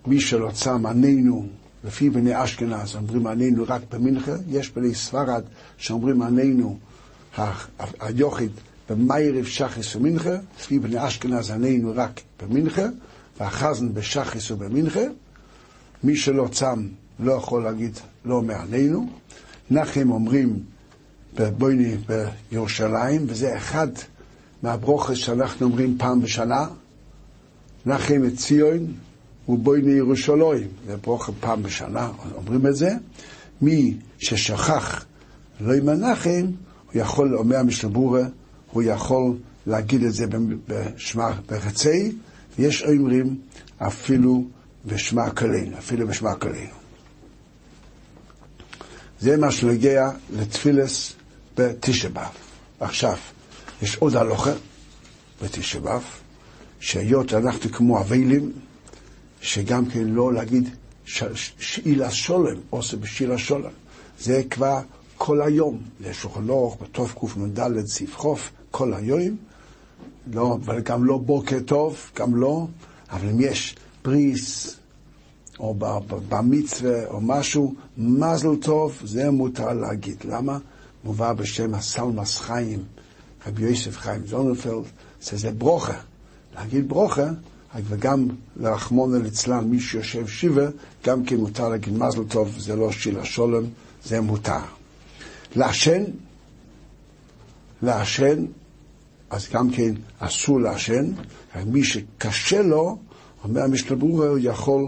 מי 0.07 0.21
שלא 0.21 0.51
צם, 0.51 0.87
עננו, 0.87 1.49
לפי 1.85 2.11
בני 2.11 2.45
אשכנז 2.45 2.97
אומרים 2.97 3.27
עננו 3.27 3.64
רק 3.69 3.83
במנחה, 3.93 4.33
יש 4.49 4.71
בני 4.71 4.95
ספרד 4.95 5.43
שאומרים 5.77 6.23
עננו 6.23 6.79
היוחיד 8.01 8.51
במיירב 8.90 9.45
שחס 9.45 9.97
ומנחה, 9.97 10.37
לפי 10.59 10.79
בני 10.79 11.07
אשכנז 11.07 11.51
עננו 11.51 11.93
רק 11.97 12.21
במנחה, 12.43 12.87
והחזן 13.40 13.95
בשחס 13.95 14.51
ובמנחה. 14.51 15.05
מי 16.05 16.16
שלא 16.16 16.49
צם 16.53 16.87
לא 17.21 17.33
יכול 17.33 17.62
להגיד 17.62 17.99
לא 18.25 18.43
מעננו. 18.43 19.09
נחם 19.71 20.11
אומרים 20.11 20.59
בבויני 21.35 21.97
בירושלים, 22.51 23.25
וזה 23.29 23.57
אחד 23.57 23.88
מהברוכס 24.62 25.16
שאנחנו 25.16 25.66
אומרים 25.66 25.99
פעם 25.99 26.23
בשנה. 26.23 26.66
נחם 27.87 28.23
את 28.27 28.37
ציון 28.37 28.87
ובויני 29.51 29.93
ירושלים, 29.93 30.69
זה 30.87 30.97
ברוכס 30.97 31.35
פעם 31.41 31.63
בשנה, 31.63 32.11
אומרים 32.35 32.67
את 32.67 32.77
זה. 32.77 32.91
מי 33.63 33.97
ששכח 34.19 35.05
לא 35.61 35.75
עם 35.75 35.89
הנחם, 35.89 36.47
הוא 36.93 37.03
יכול, 37.03 37.37
אומר 37.37 37.57
המשלבורה, 37.57 38.23
הוא 38.73 38.83
יכול 38.83 39.37
להגיד 39.67 40.03
את 40.03 40.13
זה 40.13 40.27
בשמה 40.69 41.41
ברצי, 41.49 42.13
ויש 42.59 42.83
אומרים 42.83 43.37
אפילו 43.79 44.45
בשמה 44.87 45.31
כלינו, 45.31 45.79
אפילו 45.79 46.07
בשמה 46.07 46.35
כלינו. 46.35 46.75
זה 49.21 49.37
מה 49.37 49.51
שנוגע 49.51 50.11
לתפילס 50.33 51.13
בתשע 51.57 52.09
באב. 52.09 52.33
עכשיו, 52.81 53.17
יש 53.83 53.97
עוד 53.97 54.17
הלוכה 54.17 54.53
בתשע 55.43 55.81
באב, 55.81 56.05
שהיות 56.81 57.35
אנחנו 57.35 57.71
כמו 57.73 58.01
אבלים, 58.01 58.53
שגם 59.40 59.87
כן 59.87 60.05
לא 60.05 60.33
להגיד 60.33 60.68
שאילה 61.05 62.11
שולם, 62.11 62.57
עושה 62.70 62.96
בשילה 62.96 63.38
שולם. 63.38 63.70
זה 64.20 64.42
כבר 64.50 64.81
כל 65.16 65.42
היום, 65.42 65.79
לשולחן 66.00 66.48
אורך, 66.48 66.76
בתוף 66.83 67.14
קנ"ד, 67.14 67.87
סעיף 67.87 68.16
חוף, 68.16 68.50
כל 68.70 68.94
היום, 68.94 69.37
לא, 70.33 70.59
אבל 70.64 70.81
גם 70.81 71.05
לא 71.05 71.18
בוקר 71.18 71.61
טוב, 71.61 72.11
גם 72.16 72.35
לא, 72.35 72.66
אבל 73.11 73.29
אם 73.29 73.40
יש 73.40 73.76
בריס, 74.05 74.76
או 75.61 75.74
במצווה, 76.29 77.07
או 77.07 77.20
משהו, 77.20 77.74
מזל 77.98 78.57
טוב, 78.57 79.00
זה 79.05 79.31
מותר 79.31 79.72
להגיד. 79.72 80.16
למה? 80.24 80.59
מובא 81.05 81.33
בשם 81.33 81.74
הסלמס 81.74 82.38
חיים, 82.38 82.83
רבי 83.46 83.62
יוסף 83.62 83.96
חיים 83.96 84.26
זוננפלד, 84.26 84.85
שזה 85.20 85.50
ברוכה. 85.50 86.00
להגיד 86.55 86.88
ברוכה, 86.88 87.26
וגם 87.75 88.29
לרחמון 88.57 89.23
ליצלן, 89.23 89.65
מי 89.65 89.81
שיושב 89.81 90.27
שיבה, 90.27 90.67
גם 91.05 91.25
כן 91.25 91.37
מותר 91.37 91.69
להגיד 91.69 91.99
מזל 91.99 92.25
טוב, 92.25 92.55
זה 92.59 92.77
לא 92.77 92.93
שילה 92.93 93.25
שולם, 93.25 93.65
זה 94.05 94.21
מותר. 94.21 94.61
לעשן, 95.57 96.05
לעשן, 97.83 98.45
אז 99.31 99.49
גם 99.53 99.71
כן 99.71 99.95
אסור 100.19 100.61
לעשן, 100.61 101.05
מי 101.67 101.85
שקשה 101.85 102.63
לו, 102.63 102.99
אומר 103.45 103.63
המשנה 103.63 103.97
ברורה, 103.97 104.41
יכול 104.41 104.87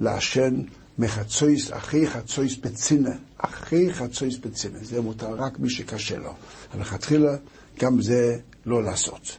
לעשן 0.00 0.62
מחצויס, 0.98 1.72
אחרי 1.72 2.06
חצויס 2.06 2.56
בצינה, 2.56 3.10
אחרי 3.38 3.94
חצויס 3.94 4.38
בצינה, 4.38 4.78
זה 4.82 5.00
מותר 5.00 5.34
רק 5.34 5.58
מי 5.58 5.70
שקשה 5.70 6.18
לו. 6.18 6.32
אבל 6.72 6.80
לכתחילה 6.80 7.36
גם 7.80 8.02
זה 8.02 8.38
לא 8.66 8.82
לעשות. 8.84 9.36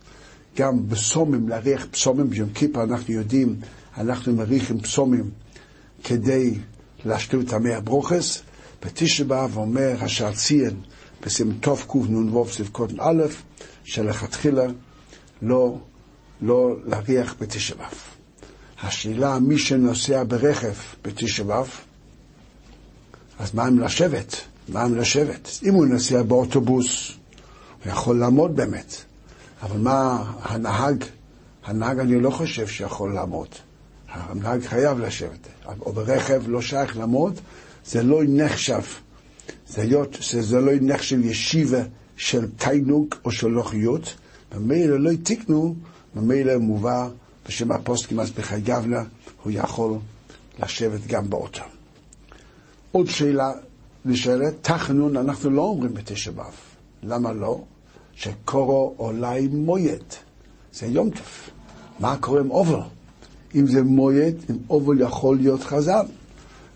גם 0.57 0.79
פסומים, 0.89 1.49
להריח 1.49 1.85
פסומים, 1.91 2.29
ביום 2.29 2.49
כיפר 2.49 2.83
אנחנו 2.83 3.13
יודעים, 3.13 3.59
אנחנו 3.97 4.35
מריחים 4.35 4.79
פסומים 4.79 5.29
כדי 6.03 6.53
להשתיל 7.05 7.39
את 7.39 7.53
המי 7.53 7.73
הברוכס, 7.73 8.41
בתשע 8.85 9.23
באב 9.23 9.57
אומר 9.57 9.95
השער 9.99 10.33
ציין 10.33 10.75
בסימן 11.25 11.53
תוף 11.53 11.85
קנ"ו 11.91 12.47
סבקות 12.47 12.91
א', 12.99 13.23
שלכתחילה 13.83 14.65
לא, 15.41 15.77
לא 16.41 16.75
להריח 16.85 17.35
בתשע 17.39 17.75
באב. 17.75 17.97
השאלה, 18.83 19.39
מי 19.39 19.57
שנוסע 19.57 20.23
ברכב 20.23 20.73
בתשע 21.03 21.43
באב, 21.43 21.69
אז 23.39 23.55
מה 23.55 23.67
אם 23.67 23.79
לשבת? 23.79 24.35
מה 24.69 24.85
אם 24.85 24.95
לשבת? 24.95 25.59
אם 25.63 25.73
הוא 25.73 25.85
נוסע 25.85 26.21
באוטובוס, 26.21 27.11
הוא 27.83 27.91
יכול 27.91 28.19
לעמוד 28.19 28.55
באמת. 28.55 28.95
אבל 29.63 29.77
מה 29.77 30.31
הנהג, 30.41 31.03
הנהג 31.65 31.99
אני 31.99 32.21
לא 32.21 32.29
חושב 32.29 32.67
שיכול 32.67 33.13
לעמוד. 33.13 33.47
הנהג 34.09 34.61
חייב 34.65 34.99
לשבת. 34.99 35.47
או 35.81 35.93
ברכב 35.93 36.43
לא 36.47 36.61
שייך 36.61 36.97
לעמוד, 36.97 37.39
זה 37.85 38.03
לא 38.03 38.21
נחשב. 38.27 38.81
זה, 39.67 39.81
היות, 39.81 40.17
זה 40.39 40.61
לא 40.61 40.71
נחשב 40.81 41.25
ישיבה 41.25 41.81
של 42.17 42.47
תיינוק 42.57 43.15
או 43.25 43.31
של 43.31 43.47
לוחיות. 43.47 44.13
ממילא 44.55 44.99
לא 44.99 45.11
תיקנו, 45.23 45.75
ממילא 46.15 46.57
מובא 46.57 47.07
בשם 47.47 47.71
הפוסטקים 47.71 48.19
אז 48.19 48.31
בחייבנה, 48.31 49.03
הוא 49.43 49.51
יכול 49.55 49.97
לשבת 50.59 51.07
גם 51.07 51.29
באוטו. 51.29 51.63
עוד 52.91 53.07
שאלה 53.07 53.51
נשאלת, 54.05 54.53
תחנון 54.61 55.17
אנחנו 55.17 55.49
לא 55.49 55.61
אומרים 55.61 55.93
בתשע 55.93 56.31
באב. 56.31 56.53
למה 57.03 57.33
לא? 57.33 57.63
שקורו 58.15 58.95
אולי 58.99 59.47
מויד. 59.47 60.03
זה 60.73 60.85
יום 60.85 61.09
טוב. 61.09 61.27
מה 61.99 62.17
קורה 62.17 62.39
עם 62.39 62.51
אובל? 62.51 62.79
אם 63.55 63.67
זה 63.67 63.83
מויד, 63.83 64.35
אם 64.49 64.55
אובל 64.69 65.01
יכול 65.01 65.37
להיות 65.37 65.63
חזן. 65.63 66.05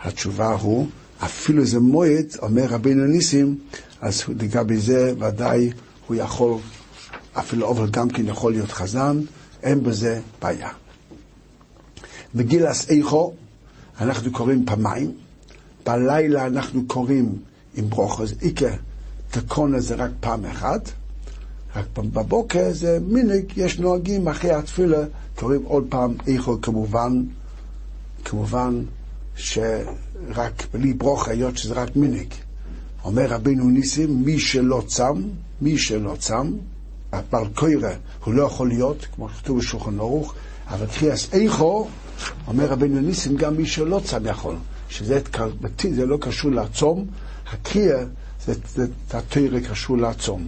התשובה 0.02 0.54
הוא, 0.54 0.88
אפילו 1.24 1.66
זה 1.66 1.80
מועד, 1.80 2.26
אומר 2.42 2.66
רבינו 2.70 3.06
ניסים, 3.06 3.60
אז 4.02 4.24
לגבי 4.40 4.78
זה 4.78 5.14
ודאי 5.20 5.72
הוא 6.08 6.16
יכול, 6.18 6.58
אפילו 7.34 7.66
אובל 7.66 7.90
גם 7.90 8.10
כן 8.10 8.26
יכול 8.26 8.52
להיות 8.52 8.72
חזן, 8.72 9.20
אין 9.64 9.84
בזה 9.84 10.22
בעיה. 10.42 10.70
בגילס 12.36 12.90
איכו 12.90 13.34
אנחנו 14.02 14.32
קוראים 14.32 14.66
פעמיים, 14.66 15.12
בלילה 15.86 16.46
אנחנו 16.46 16.88
קוראים 16.88 17.36
עם 17.76 17.90
ברוכס, 17.90 18.34
איקה 18.42 18.70
תקונה 19.32 19.80
זה 19.80 19.96
רק 19.96 20.12
פעם 20.20 20.46
אחת, 20.46 20.92
בבוקר 21.98 22.72
זה 22.72 23.00
מנהג, 23.08 23.44
יש 23.58 23.80
נוהגים 23.80 24.28
אחרי 24.28 24.52
התפילה, 24.52 25.04
קוראים 25.36 25.64
עוד 25.64 25.86
פעם 25.90 26.14
איכו 26.28 26.62
כמובן, 26.62 27.24
כמובן 28.26 28.84
שרק 29.36 30.68
בלי 30.74 30.94
ברוכה, 30.94 31.32
היות 31.32 31.58
שזה 31.58 31.74
רק 31.74 31.96
מנהג. 31.96 32.28
אומר 33.04 33.26
רבינו 33.26 33.70
ניסים, 33.70 34.24
מי 34.26 34.40
שלא 34.40 34.84
צם, 34.88 35.22
מי 35.62 35.78
שלא 35.78 36.16
צם, 36.20 36.54
הבעל 37.12 37.48
קוירה 37.56 37.94
הוא 38.24 38.34
לא 38.34 38.44
יכול 38.44 38.68
להיות, 38.68 39.08
כמו 39.16 39.30
שכתוב 39.30 39.58
בשולחן 39.58 40.00
ערוך, 40.00 40.34
אבל 40.68 40.86
קריאס 40.86 41.34
איכו, 41.34 41.88
אומר 42.48 42.66
רבינו 42.66 43.02
ניסים, 43.02 43.38
גם 43.38 43.58
מי 43.58 43.66
שלא 43.66 44.02
צם 44.06 44.26
יכול, 44.26 44.56
שזה 44.90 45.20
זה 45.96 46.06
לא 46.06 46.18
קשור 46.22 46.52
לעצום, 46.52 47.06
הקריאה 47.52 48.04
זה, 48.46 48.54
זה, 48.76 48.86
זה 49.10 49.18
התוירה 49.18 49.60
קשור 49.60 49.98
לעצום, 49.98 50.48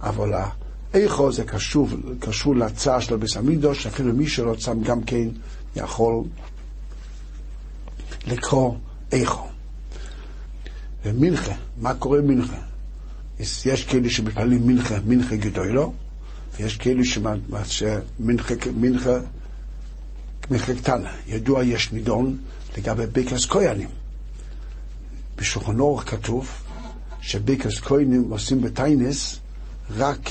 אבל 0.00 0.32
האיכו 0.94 1.32
זה 1.32 1.44
קשור, 1.44 1.88
קשור 2.20 2.56
לצער 2.56 3.00
של 3.00 3.14
הביס 3.14 3.36
המידוש, 3.36 3.86
אפילו 3.86 4.12
מי 4.12 4.26
צם 4.58 4.82
גם 4.82 5.02
כן 5.02 5.28
יכול 5.76 6.24
לקרוא 8.26 8.74
איכו. 9.12 9.48
ומנחה, 11.04 11.52
מה 11.80 11.94
קורה 11.94 12.20
מנחה? 12.20 12.56
יש 13.40 13.84
כאלה 13.84 14.10
שמתפללים 14.10 14.66
מנחה, 14.66 14.94
מנחה 15.06 15.36
גדולו, 15.36 15.92
ויש 16.56 16.76
כאלה 16.76 17.04
שמנחה, 17.04 17.84
מנחה, 20.50 20.74
קטנה. 20.74 21.12
ידוע, 21.26 21.64
יש 21.64 21.92
נידון 21.92 22.38
לגבי 22.78 23.06
ביקס 23.06 23.46
כהנים. 23.46 23.88
בשולחן 25.36 25.80
אורך 25.80 26.10
כתוב 26.10 26.48
שביקס 27.20 27.80
כהנים 27.80 28.30
עושים 28.30 28.60
בטיינס 28.60 29.38
רק 29.90 30.30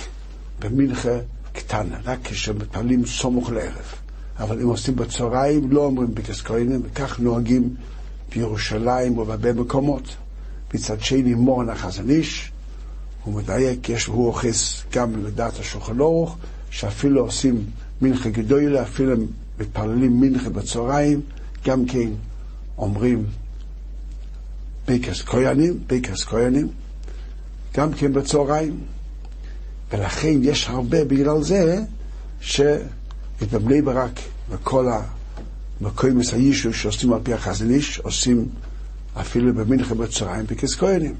במנחה 0.59 1.17
קטנה, 1.53 1.97
רק 2.05 2.19
כשמתפללים 2.23 3.05
סמוך 3.05 3.49
לערב. 3.49 3.93
אבל 4.39 4.61
אם 4.61 4.67
עושים 4.67 4.95
בצהריים 4.95 5.71
לא 5.71 5.85
אומרים 5.85 6.15
ביקס 6.15 6.41
כהנים, 6.41 6.81
וכך 6.85 7.19
נוהגים 7.19 7.75
בירושלים 8.35 9.17
ובהרבה 9.17 9.53
מקומות. 9.53 10.15
מצד 10.73 11.01
שני 11.01 11.33
מורן 11.33 11.69
החזון 11.69 12.09
איש, 12.09 12.51
הוא 13.23 13.33
מדייק, 13.33 13.89
יש, 13.89 14.05
הוא 14.05 14.27
אוכס 14.27 14.83
גם 14.93 15.25
לדעת 15.25 15.59
השולחן 15.59 15.99
אורך, 15.99 16.35
שאפילו 16.69 17.21
עושים 17.21 17.65
מנחה 18.01 18.29
גדולה, 18.29 18.81
אפילו 18.81 19.15
מתפללים 19.59 20.21
מנחה 20.21 20.49
בצהריים, 20.49 21.21
גם 21.65 21.85
כן 21.85 22.09
אומרים 22.77 23.25
ביקס 24.87 25.21
כהנים, 25.21 25.79
ביקס 25.87 26.23
כהנים, 26.23 26.67
גם 27.77 27.93
כן 27.93 28.13
בצהריים. 28.13 28.79
ולכן 29.93 30.33
יש 30.41 30.67
הרבה 30.69 31.05
בגלל 31.05 31.43
זה 31.43 31.81
שבבני 32.41 33.81
ברק 33.81 34.19
וכל 34.49 34.87
המקוים 35.81 36.19
הישו 36.33 36.73
שעושים 36.73 37.13
על 37.13 37.19
פי 37.23 37.33
החזון 37.33 37.69
איש, 37.69 37.99
עושים 37.99 38.45
אפילו 39.13 39.53
במנחה 39.53 39.95
בצהריים 39.95 40.45
בקס 40.45 40.75
כהנים. 40.75 41.15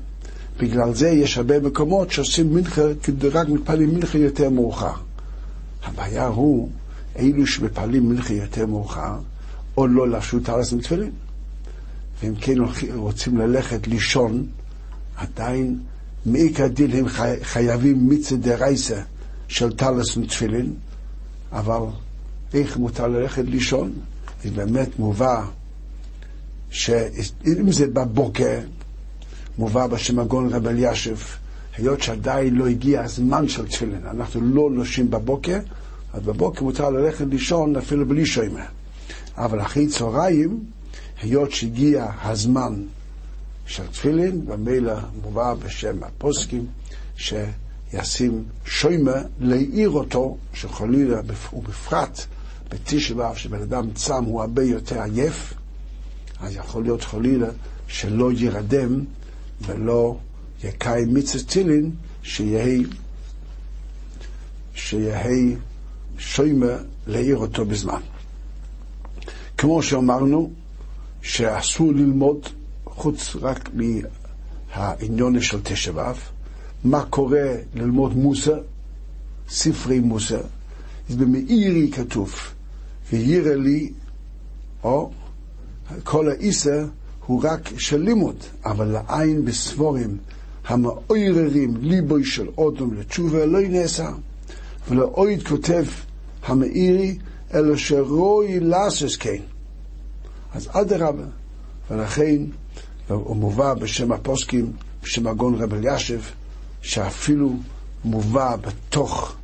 בגלל 0.59 0.93
זה 0.93 1.09
יש 1.09 1.37
הרבה 1.37 1.59
מקומות 1.59 2.11
שעושים 2.11 2.53
מנחה, 2.53 2.81
רק 3.31 3.49
מתפללים 3.49 3.95
מנחה 3.95 4.17
יותר 4.17 4.49
מאוחר. 4.49 4.93
הבעיה 5.83 6.27
הוא, 6.27 6.69
אלו 7.19 7.47
שמפעלים 7.47 8.09
מנחה 8.09 8.33
יותר 8.33 8.65
מאוחר, 8.65 9.15
או 9.77 9.87
לא 9.87 10.09
לבשו 10.09 10.39
טלס 10.39 10.73
מתפילין. 10.73 11.11
ואם 12.23 12.35
כן 12.35 12.55
רוצים 12.93 13.37
ללכת 13.37 13.87
לישון, 13.87 14.45
עדיין 15.15 15.79
מעיקר 16.25 16.67
דין 16.67 16.91
הם 16.91 17.05
חייבים 17.41 18.09
מצד 18.09 18.41
דרייסה 18.41 19.01
של 19.47 19.73
טלס 19.73 20.17
ותפילין, 20.17 20.73
אבל 21.51 21.79
איך 22.53 22.77
מותר 22.77 23.07
ללכת 23.07 23.43
לישון? 23.45 23.93
זה 24.43 24.51
באמת 24.51 24.99
מובא 24.99 25.45
שאם 26.69 27.71
זה 27.71 27.87
בבוקר, 27.87 28.59
מובא 29.57 29.87
בשם 29.87 30.19
הגון 30.19 30.53
רב 30.53 30.67
אלישיב, 30.67 31.25
היות 31.77 32.01
שעדיין 32.01 32.55
לא 32.55 32.67
הגיע 32.67 33.03
הזמן 33.03 33.47
של 33.47 33.67
תפילין, 33.67 34.01
אנחנו 34.11 34.41
לא 34.41 34.69
נושים 34.71 35.09
בבוקר, 35.11 35.59
אז 36.13 36.21
בבוקר 36.21 36.63
מותר 36.63 36.89
ללכת 36.89 37.25
לישון 37.29 37.75
אפילו 37.75 38.05
בלי 38.05 38.25
שוימה. 38.25 38.65
אבל 39.37 39.61
אחרי 39.61 39.87
צהריים, 39.87 40.59
היות 41.21 41.51
שהגיע 41.51 42.07
הזמן 42.23 42.83
של 43.65 43.87
תפילין, 43.87 44.45
ומילא 44.47 44.93
מובא 45.21 45.53
בשם 45.53 46.03
הפוסקים, 46.03 46.65
שישים 47.15 48.43
שוימה 48.65 49.21
להעיר 49.39 49.89
אותו, 49.89 50.37
שחלילה, 50.53 51.21
ובפרט 51.53 52.25
בתשע 52.69 53.35
שבן 53.35 53.61
אדם 53.61 53.93
צם 53.93 54.23
הוא 54.23 54.41
הרבה 54.41 54.63
יותר 54.63 55.01
עייף, 55.01 55.53
אז 56.39 56.55
יכול 56.55 56.83
להיות 56.83 57.03
חלילה 57.03 57.47
שלא 57.87 58.31
ירדם 58.31 59.03
ולא 59.61 60.17
יקיים 60.63 61.13
מצווה 61.13 61.43
תילין, 61.43 61.91
שיהי, 62.23 62.83
שיהי 64.75 65.55
שוימה 66.17 66.75
להעיר 67.07 67.37
אותו 67.37 67.65
בזמן. 67.65 68.01
כמו 69.57 69.83
שאמרנו, 69.83 70.51
שאסור 71.21 71.91
ללמוד 71.93 72.49
חוץ 72.95 73.35
רק 73.41 73.69
מהעניון 73.73 75.41
של 75.41 75.59
תשע 75.63 75.91
באב, 75.91 76.19
מה 76.83 77.05
קורה 77.05 77.51
ללמוד 77.75 78.17
מוסר, 78.17 78.61
ספרי 79.49 79.99
מוסר. 79.99 80.41
אז 81.09 81.15
במאירי 81.15 81.91
כתוב, 81.91 82.33
וירא 83.11 83.55
לי, 83.55 83.91
או 84.83 85.11
כל 86.03 86.29
האיסר 86.29 86.85
הוא 87.25 87.41
רק 87.43 87.69
של 87.77 88.01
לימוד, 88.01 88.35
אבל 88.65 88.85
לעין 88.87 89.45
בסבורים 89.45 90.17
המאויררים 90.65 91.77
ליבוי 91.81 92.25
של 92.25 92.47
אודום 92.57 92.93
לתשובה 92.93 93.45
לא 93.45 93.59
נעשה. 93.61 94.09
ולאויד 94.89 95.47
כותב 95.47 95.85
המאירי, 96.45 97.17
אלא 97.53 97.77
שרואי 97.77 98.59
לעשס 98.59 99.15
כן. 99.15 99.41
אז 100.53 100.69
אדרבה, 100.71 101.23
ולכן 101.91 102.41
הוא 103.13 103.35
מובא 103.35 103.73
בשם 103.73 104.11
הפוסקים, 104.11 104.71
בשם 105.03 105.27
הגון 105.27 105.55
רב 105.55 105.73
אלישב, 105.73 106.19
שאפילו 106.81 107.53
מובא 108.05 108.55
בתוך 108.55 109.35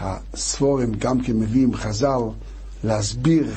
הספורים, 0.00 0.92
גם 0.98 1.20
כן 1.20 1.38
מביאים 1.38 1.74
חז"ל 1.74 2.20
להסביר 2.84 3.52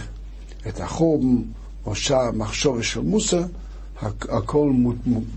את 0.67 0.80
החורבן 0.80 1.41
או 1.86 1.95
שער 1.95 2.32
מחשוב 2.32 2.82
של 2.82 3.02
מוסר, 3.02 3.43
הכל 4.30 4.71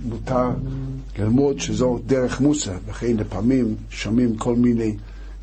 מותר 0.05 0.51
ללמוד 1.19 1.61
שזו 1.61 1.99
דרך 2.07 2.41
מוסר, 2.41 2.77
וכן 2.87 3.17
לפעמים 3.17 3.77
שומעים 3.91 4.37
כל 4.37 4.57
מיני 4.57 4.97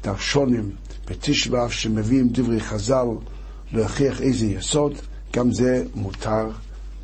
דרשונים 0.03 0.69
בתשבב 1.09 1.69
שמביאים 1.69 2.29
דברי 2.29 2.59
חז"ל 2.59 3.05
להוכיח 3.73 4.21
איזה 4.21 4.45
יסוד, 4.45 4.93
גם 5.33 5.51
זה 5.51 5.85
מותר 5.95 6.49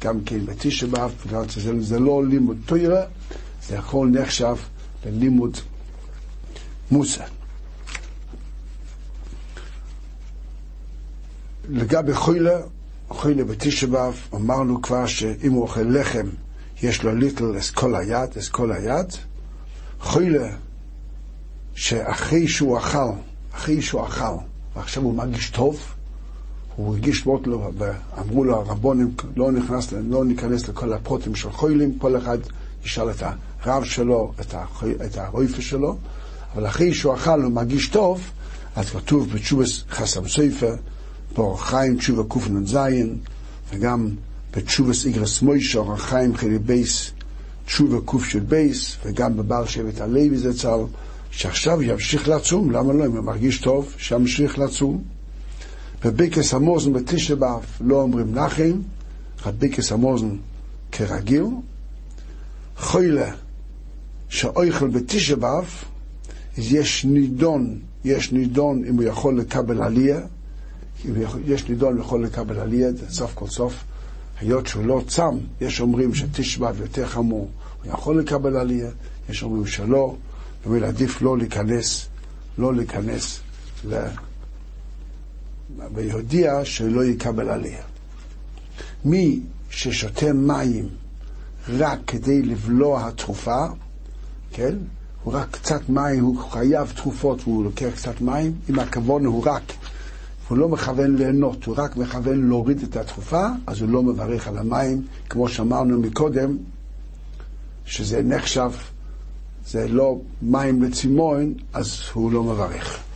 גם 0.01 0.19
כן 0.25 0.39
בגלל 1.25 1.49
שזה 1.49 1.81
זה 1.81 1.99
לא 1.99 2.25
לימוד 2.25 2.57
תוירה, 2.65 3.01
זה 3.67 3.79
הכל 3.79 4.09
נחשב 4.11 4.55
ללימוד 5.05 5.57
מוסר. 6.91 7.23
לגבי 11.69 12.13
חוילה, 12.13 12.59
אוכלי 13.09 13.43
בתשבב, 13.43 14.13
אמרנו 14.33 14.81
כבר 14.81 15.05
שאם 15.05 15.51
הוא 15.51 15.61
אוכל 15.61 15.81
לחם, 15.81 16.29
יש 16.83 17.03
לו 17.03 17.15
ליטל 17.15 17.57
אסכול 17.59 17.95
היד, 17.95 18.37
אסכול 18.37 18.71
היד. 18.71 19.07
חוילה, 19.99 20.49
שאחרי 21.73 22.47
שהוא 22.47 22.77
אכל, 22.77 23.11
אחרי 23.53 23.81
שהוא 23.81 24.05
אכל, 24.05 24.35
ועכשיו 24.75 25.03
הוא 25.03 25.13
מרגיש 25.13 25.49
טוב, 25.49 25.95
הוא 26.79 26.93
הרגיש 26.93 27.25
מאוד 27.25 27.47
לו, 27.47 27.71
ואמרו 27.77 28.43
לו 28.43 28.55
הרבונים, 28.55 29.11
לא, 29.35 29.51
נכנס, 29.51 29.93
לא 30.09 30.25
ניכנס 30.25 30.67
לכל 30.67 30.93
הפרוטים 30.93 31.35
של 31.35 31.51
חוילים, 31.51 31.99
כל 31.99 32.17
אחד 32.17 32.37
ישאל 32.85 33.09
את 33.09 33.23
הרב 33.63 33.83
שלו, 33.83 34.33
את, 34.41 34.53
החוי, 34.53 34.93
את 35.05 35.17
הרויפה 35.17 35.61
שלו, 35.61 35.97
אבל 36.53 36.67
אחרי 36.67 36.93
שהוא 36.93 37.13
אכל 37.13 37.41
הוא 37.41 37.51
מרגיש 37.51 37.87
טוב, 37.87 38.21
אז 38.75 38.89
כתוב 38.89 39.29
בתשובס 39.33 39.83
חתם 39.89 40.27
סופר, 40.27 40.75
באורח 41.35 41.69
חיים 41.69 41.97
תשובה 41.97 42.23
קנ"ז, 42.29 42.77
וגם 43.73 44.09
בתשובס 44.55 45.05
איגרס 45.05 45.41
מוישה, 45.41 45.79
אורח 45.79 46.01
חיים 46.01 46.35
חילי 46.35 46.59
בייס, 46.59 47.11
תשובה 47.65 47.97
בייס, 48.47 48.97
וגם 49.05 49.37
בבעל 49.37 49.67
שבט 49.67 50.01
הלוי 50.01 50.37
זצ"ל, 50.37 50.79
שעכשיו 51.31 51.81
ימשיך 51.81 52.27
לצום, 52.27 52.71
למה 52.71 52.93
לא? 52.93 53.05
אם 53.05 53.17
הוא 53.17 53.23
מרגיש 53.23 53.61
טוב, 53.61 53.93
שימשיך 53.97 54.59
לצום. 54.59 55.18
בבירכס 56.05 56.53
המוזן 56.53 56.93
בתשע 56.93 57.35
באב 57.35 57.65
לא 57.81 58.01
אומרים 58.01 58.35
נחם, 58.35 58.81
רק 59.45 59.53
בירכס 59.59 59.91
המוזן 59.91 60.35
כרגיל. 60.91 61.45
חוילה, 62.77 63.31
שאויכל 64.29 64.87
בתשע 64.87 65.35
באב, 65.35 65.83
יש 66.57 67.05
נידון, 67.05 67.79
יש 68.05 68.31
נידון 68.31 68.83
אם 68.85 68.95
הוא 68.95 69.03
יכול 69.03 69.39
לקבל 69.39 69.81
עלייה, 69.81 70.19
יש 71.45 71.69
נידון 71.69 71.93
הוא 71.93 72.01
יכול 72.01 72.23
לקבל 72.23 72.59
עלייה, 72.59 72.89
סוף 73.09 73.31
כל 73.33 73.47
סוף. 73.47 73.83
היות 74.39 74.67
שהוא 74.67 74.85
לא 74.85 75.01
צם, 75.07 75.37
יש 75.61 75.81
אומרים 75.81 76.15
שתשע 76.15 76.59
באב 76.59 76.81
יותר 76.81 77.07
חמור, 77.07 77.49
הוא 77.83 77.93
יכול 77.93 78.19
לקבל 78.19 78.57
עלייה, 78.57 78.89
יש 79.29 79.43
אומרים 79.43 79.65
שלא, 79.65 80.15
אבל 80.67 80.83
עדיף 80.83 81.21
לא 81.21 81.37
להיכנס, 81.37 82.07
לא 82.57 82.75
להיכנס 82.75 83.39
ל... 83.85 84.05
ויודיע 85.93 86.65
שלא 86.65 87.03
יקבל 87.03 87.49
עלייה. 87.49 87.83
מי 89.05 89.39
ששותה 89.69 90.33
מים 90.33 90.89
רק 91.69 91.99
כדי 92.07 92.41
לבלוע 92.41 93.07
התרופה, 93.07 93.65
כן? 94.51 94.75
הוא 95.23 95.33
רק 95.33 95.47
קצת 95.51 95.89
מים, 95.89 96.23
הוא 96.23 96.37
חייב 96.51 96.93
תרופות 96.95 97.41
והוא 97.43 97.63
לוקח 97.63 97.89
קצת 97.95 98.21
מים, 98.21 98.53
אם 98.69 98.79
הכוון 98.79 99.25
הוא 99.25 99.43
רק, 99.45 99.63
הוא 100.47 100.57
לא 100.57 100.69
מכוון 100.69 101.15
ליהנות, 101.15 101.65
הוא 101.65 101.75
רק 101.77 101.97
מכוון 101.97 102.49
להוריד 102.49 102.83
את 102.83 102.95
התרופה, 102.95 103.47
אז 103.67 103.81
הוא 103.81 103.89
לא 103.89 104.03
מברך 104.03 104.47
על 104.47 104.57
המים, 104.57 105.07
כמו 105.29 105.49
שאמרנו 105.49 105.99
מקודם, 105.99 106.57
שזה 107.85 108.23
נחשב, 108.23 108.71
זה 109.67 109.87
לא 109.87 110.19
מים 110.41 110.83
לצימון, 110.83 111.53
אז 111.73 111.99
הוא 112.13 112.31
לא 112.31 112.43
מברך. 112.43 113.08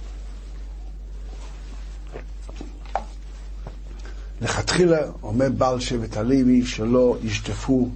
לכתחילה 4.43 4.97
אומר 5.23 5.49
בעל 5.57 5.79
שבט 5.79 6.17
הלוי 6.17 6.65
שלא 6.65 7.17
ישטפו, 7.23 7.89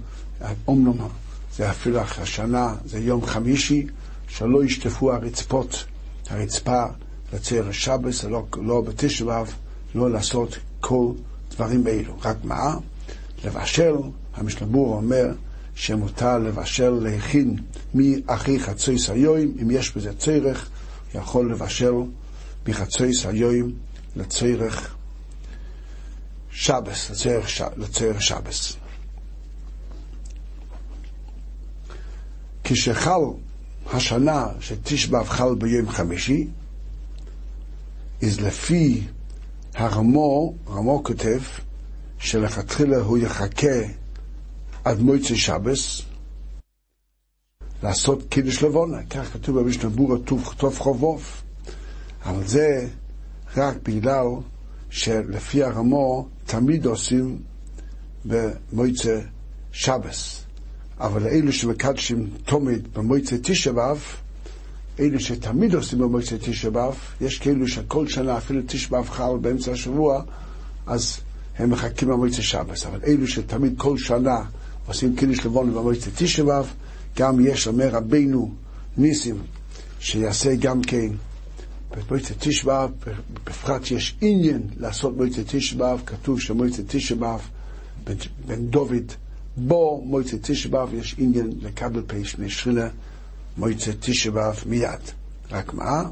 אומנם 0.68 0.92
זה 1.56 1.70
אפילו 1.70 2.00
השנה, 2.00 2.74
זה 2.84 2.98
יום 2.98 3.26
חמישי, 3.26 3.86
שלא 4.28 4.64
ישטפו 4.64 5.12
הרצפות, 5.12 5.84
הרצפה 6.30 6.84
לצייר 7.32 7.68
השבס, 7.68 8.24
לא, 8.24 8.46
לא 8.62 8.80
בתשע 8.80 9.42
לא 9.94 10.10
לעשות 10.10 10.58
כל 10.80 11.12
דברים 11.50 11.86
אלו. 11.86 12.16
רק 12.24 12.36
מה? 12.44 12.76
לבשל, 13.44 13.94
המשלבור 14.34 14.94
אומר 14.94 15.26
שמותר 15.74 16.38
לבשל, 16.38 16.90
להכין 16.90 17.56
מאחרי 17.94 18.60
חצי 18.60 18.98
סיועים, 18.98 19.56
אם 19.62 19.70
יש 19.70 19.96
בזה 19.96 20.12
צורך, 20.18 20.68
יכול 21.14 21.52
לבשל 21.52 21.94
מחצי 22.68 23.14
סיועים 23.14 23.72
לצורך 24.16 24.97
שבס. 26.60 27.26
לצורך 27.76 28.22
שבס. 28.22 28.76
כשחל 32.64 33.20
השנה 33.92 34.46
שתשבב 34.60 35.28
חל 35.28 35.54
ביום 35.54 35.88
חמישי, 35.88 36.46
אז 38.22 38.40
לפי 38.40 39.06
הרמו, 39.74 40.54
רמו 40.68 41.04
כותב, 41.04 41.40
שלכתחילה 42.18 42.96
הוא 42.96 43.18
יחכה 43.18 43.80
עד 44.84 45.00
מועצי 45.00 45.36
שבס, 45.36 46.02
לעשות 47.82 48.22
קידוש 48.28 48.62
לבונה, 48.62 49.02
כך 49.10 49.32
כתוב 49.32 49.60
במשנה 49.60 49.90
בורה 49.90 50.18
טוב 50.56 50.78
חובוב. 50.78 51.42
אבל 52.24 52.46
זה 52.46 52.88
רק 53.56 53.76
בגלל 53.82 54.26
שלפי 54.90 55.62
הרמו 55.62 56.28
תמיד 56.48 56.86
עושים 56.86 57.38
במועצה 58.24 59.20
שבס. 59.72 60.44
אבל 61.00 61.26
אלו 61.26 61.52
שמקדשים 61.52 62.30
תומד 62.44 62.80
במועצה 62.94 63.36
תשע 63.42 63.72
באב, 63.72 64.02
אלו 65.00 65.20
שתמיד 65.20 65.74
עושים 65.74 65.98
במועצה 65.98 66.38
תשע 66.38 66.70
באב, 66.70 66.94
יש 67.20 67.38
כאלו 67.38 67.68
שכל 67.68 68.08
שנה 68.08 68.38
אפילו 68.38 68.62
תשע 68.66 68.88
באב 68.90 69.08
חל 69.08 69.36
באמצע 69.40 69.72
השבוע, 69.72 70.22
אז 70.86 71.20
הם 71.58 71.70
מחכים 71.70 72.08
במועצה 72.08 72.42
שבס. 72.42 72.86
אבל 72.86 73.00
אלו 73.06 73.26
שתמיד 73.26 73.74
כל 73.76 73.98
שנה 73.98 74.38
עושים 74.86 75.16
קידוש 75.16 75.46
לבון 75.46 75.74
במועצה 75.74 76.10
תשע 76.16 76.44
באב, 76.44 76.72
גם 77.18 77.46
יש, 77.46 77.66
אומר 77.66 77.88
רבינו 77.88 78.54
ניסים, 78.96 79.36
שיעשה 80.00 80.54
גם 80.54 80.82
כן 80.82 81.08
במועצת 81.96 82.34
תשע 82.38 82.66
באב, 82.66 82.90
בפרט 83.44 83.90
יש 83.90 84.16
עניין 84.20 84.62
לעשות 84.76 85.16
מועצת 85.16 85.42
תשע 85.46 85.76
באב, 85.76 86.02
כתוב 86.06 86.40
שמועצת 86.40 86.82
תשע 86.86 87.14
באב, 87.14 87.40
בן 88.46 88.66
דוד, 88.70 89.12
בו 89.56 90.02
מועצת 90.06 90.38
תשע 90.42 90.68
באב 90.68 90.94
יש 90.94 91.14
עניין 91.18 91.52
לקבל 91.60 92.02
פי 92.06 92.24
שני 92.24 92.50
שרילה, 92.50 92.88
מועצת 93.56 93.94
תשע 94.00 94.30
באב 94.30 94.62
מיד. 94.66 95.00
רק 95.50 95.74
מה? 95.74 96.02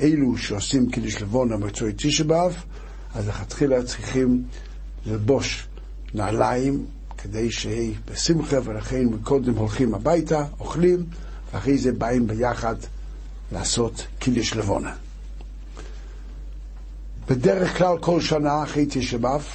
אלו 0.00 0.36
שעושים 0.36 0.90
קידוש 0.90 1.22
לבון 1.22 1.52
למועצת 1.52 1.84
תשע 1.96 2.24
באב, 2.24 2.64
אז 3.14 3.28
לכתחילה 3.28 3.82
צריכים 3.82 4.44
ללבוש 5.06 5.66
נעליים 6.14 6.86
כדי 7.18 7.50
שיהיה 7.50 7.92
בשמחה, 8.12 8.56
ולכן 8.64 9.18
קודם 9.22 9.54
הולכים 9.54 9.94
הביתה, 9.94 10.44
אוכלים, 10.60 11.04
ואחרי 11.52 11.78
זה 11.78 11.92
באים 11.92 12.26
ביחד 12.26 12.76
לעשות 13.52 14.06
קידוש 14.18 14.56
לבונה. 14.56 14.94
בדרך 17.32 17.78
כלל 17.78 17.98
כל 18.00 18.20
שנה 18.20 18.62
אחרי 18.62 18.86
תשע 18.90 19.18
באב, 19.18 19.46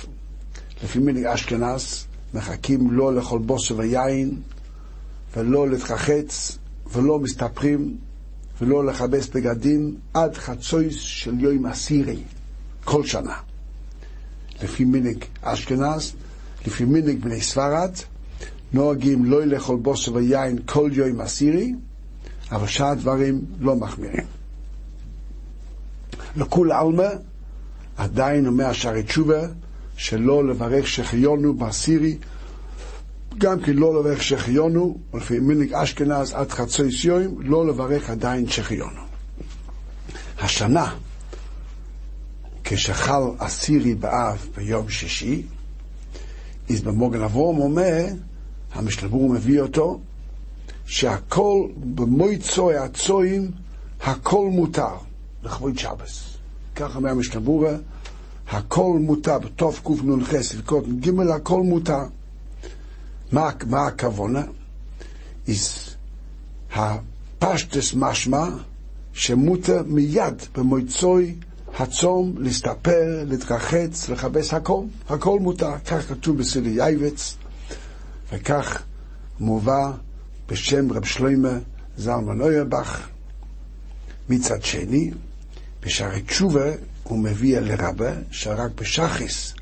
לפי 0.84 1.00
מנהיג 1.00 1.26
אשכנז, 1.26 2.06
מחכים 2.34 2.92
לא 2.92 3.14
לאכול 3.14 3.40
בוסר 3.40 3.78
ויין, 3.78 4.42
ולא 5.36 5.70
להתרחץ, 5.70 6.58
ולא 6.94 7.20
מסתפרים, 7.20 7.98
ולא 8.62 8.86
לכבס 8.86 9.28
בגדים, 9.28 9.96
עד 10.14 10.38
חצוי 10.38 10.92
של 10.92 11.40
יום 11.40 11.66
עשירי, 11.66 12.24
כל 12.84 13.06
שנה. 13.06 13.36
לפי 14.64 14.86
מנהיג 14.86 15.26
אשכנז, 15.42 16.14
לפי 16.68 16.86
מנהיג 16.86 17.22
בני 17.22 17.42
ספרד, 17.42 17.92
נוהגים 18.74 19.26
לא 19.26 19.46
לאכול 19.46 19.78
בוסר 19.78 20.14
ויין 20.14 20.60
כל 20.66 20.90
יום 20.94 21.22
עשירי, 21.22 21.74
אבל 22.52 22.68
שאר 22.68 22.86
הדברים 22.86 23.46
לא 23.60 23.76
מחמירים. 23.76 24.26
לכול 26.36 26.72
עלמא, 26.72 27.08
עדיין 27.98 28.48
אומר 28.48 28.74
שערי 28.74 29.04
תשובה, 29.04 29.42
שלא 29.98 30.48
לברך 30.48 30.88
שחיונו 30.88 31.54
בעשירי, 31.54 32.18
גם 33.38 33.62
כי 33.62 33.74
לא 33.74 34.00
לברך 34.00 34.24
שחיונו, 34.24 34.98
לפי 35.14 35.40
מנהיג 35.40 35.74
אשכנז 35.74 36.34
עד 36.34 36.52
חצי 36.52 36.92
סיום, 36.92 37.42
לא 37.42 37.68
לברך 37.68 38.10
עדיין 38.10 38.50
שחיונו. 38.50 39.02
השנה, 40.40 40.96
כשחל 42.64 43.22
עשירי 43.40 43.96
באב 43.96 44.48
ביום 44.56 44.90
שישי, 44.90 45.44
אז 46.70 46.82
במוגן 46.82 47.22
אברום 47.22 47.60
אומר, 47.60 48.06
המשלבור 48.74 49.30
מביא 49.30 49.62
אותו, 49.62 50.00
שהכל 50.86 51.68
במויצוי 51.96 52.78
הצועים, 52.78 53.52
הכל 54.02 54.50
מותר, 54.52 54.96
לכבוד 55.44 55.78
שבס. 55.78 56.37
כך 56.78 56.96
אומר 56.96 57.10
המשתבורה, 57.10 57.76
הכל 58.50 58.98
מותר, 59.00 59.40
בתוף 59.40 59.82
קנ"ח, 59.84 60.34
לקרות 60.58 60.86
ג' 61.00 61.20
הכל 61.20 61.62
מותר. 61.62 62.04
מה, 63.32 63.50
מה 63.68 63.88
הכוונה? 63.88 64.44
הפשטס 66.74 67.94
משמע 67.94 68.48
שמותר 69.14 69.84
מיד 69.86 70.42
במועצוי 70.56 71.36
הצום 71.80 72.34
להסתפר, 72.38 73.24
להתרחץ, 73.28 74.10
לכבס 74.10 74.54
הכל, 74.54 74.84
הכל 75.10 75.40
מותר. 75.40 75.78
כך 75.86 76.10
כתוב 76.10 76.38
בסדר 76.38 76.68
יייבץ, 76.68 77.38
וכך 78.34 78.84
מובא 79.40 79.92
בשם 80.50 80.92
רב 80.92 81.06
שלמה 81.06 81.58
זלמן 81.98 82.42
אוירבך. 82.42 83.08
מצד 84.30 84.64
שני, 84.64 85.12
בשערי 85.86 86.22
תשובה 86.22 86.72
הוא 87.04 87.20
מביא 87.20 87.60
לרבה 87.60 88.12
שרק 88.32 88.72
בשחיס, 88.82 89.54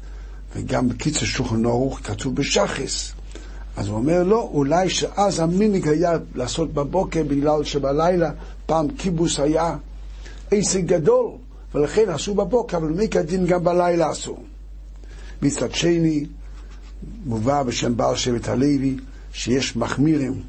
וגם 0.55 0.89
בקיצר 0.89 1.26
שולחן 1.26 1.66
ערוך 1.66 1.99
כתוב 2.03 2.36
בשחיס. 2.36 3.13
אז 3.78 3.88
הוא 3.88 3.95
אומר, 3.97 4.24
לא, 4.24 4.49
אולי 4.53 4.89
שאז 4.89 5.39
המיניג 5.39 5.88
היה 5.88 6.18
לעשות 6.36 6.74
בבוקר 6.74 7.24
בגלל 7.24 7.63
שבלילה 7.63 8.32
פעם 8.66 8.88
כיבוס 8.97 9.39
היה 9.39 9.76
עסק 10.51 10.82
גדול, 10.82 11.32
ולכן 11.76 12.09
עשו 12.09 12.36
בבוקר, 12.36 12.78
אבל 12.78 13.07
כדין 13.07 13.45
גם 13.45 13.63
בלילה 13.63 14.09
עשו. 14.09 14.38
מצד 15.41 15.72
שני, 15.72 16.26
מובא 17.26 17.63
בשם 17.63 17.97
בעל 17.97 18.16
שבט 18.16 18.47
הלוי, 18.47 18.97
שיש 19.34 19.76
מחמירים 19.76 20.41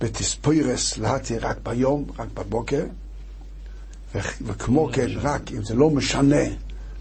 בתספוירס 0.00 0.98
להתיר 0.98 1.46
רק 1.46 1.56
ביום, 1.62 2.04
רק 2.18 2.28
בבוקר, 2.34 2.84
וכמו 4.42 4.88
כן, 4.92 5.06
רק 5.16 5.52
אם 5.52 5.62
זה 5.62 5.74
לא 5.74 5.90
משנה 5.90 6.44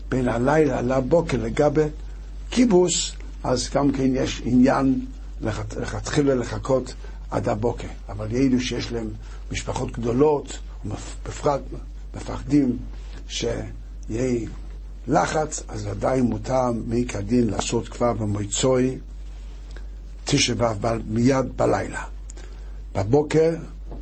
בין 0.09 0.28
הלילה 0.28 0.82
לבוקר 0.82 1.38
לגבי 1.38 1.86
כיבוס, 2.51 3.11
אז 3.43 3.70
גם 3.74 3.91
כן 3.91 4.16
יש 4.16 4.41
עניין 4.45 5.05
לכתחילה 5.78 6.36
לחכות 6.36 6.93
עד 7.32 7.49
הבוקר. 7.49 7.88
אבל 8.09 8.28
אלו 8.36 8.59
שיש 8.59 8.91
להם 8.91 9.09
משפחות 9.51 9.91
גדולות, 9.91 10.57
בפרט 11.26 11.61
מפחדים 12.16 12.78
שיהיה 13.28 14.47
לחץ, 15.07 15.63
אז 15.68 15.88
עדיין 15.88 16.24
מותר 16.24 16.72
מי 16.88 17.05
כדין 17.05 17.47
לעשות 17.49 17.89
כבר 17.89 18.13
במועצוי 18.13 18.97
תשע 20.26 20.53
באב 20.53 20.86
מיד 21.07 21.57
בלילה. 21.57 22.03
בבוקר 22.95 23.55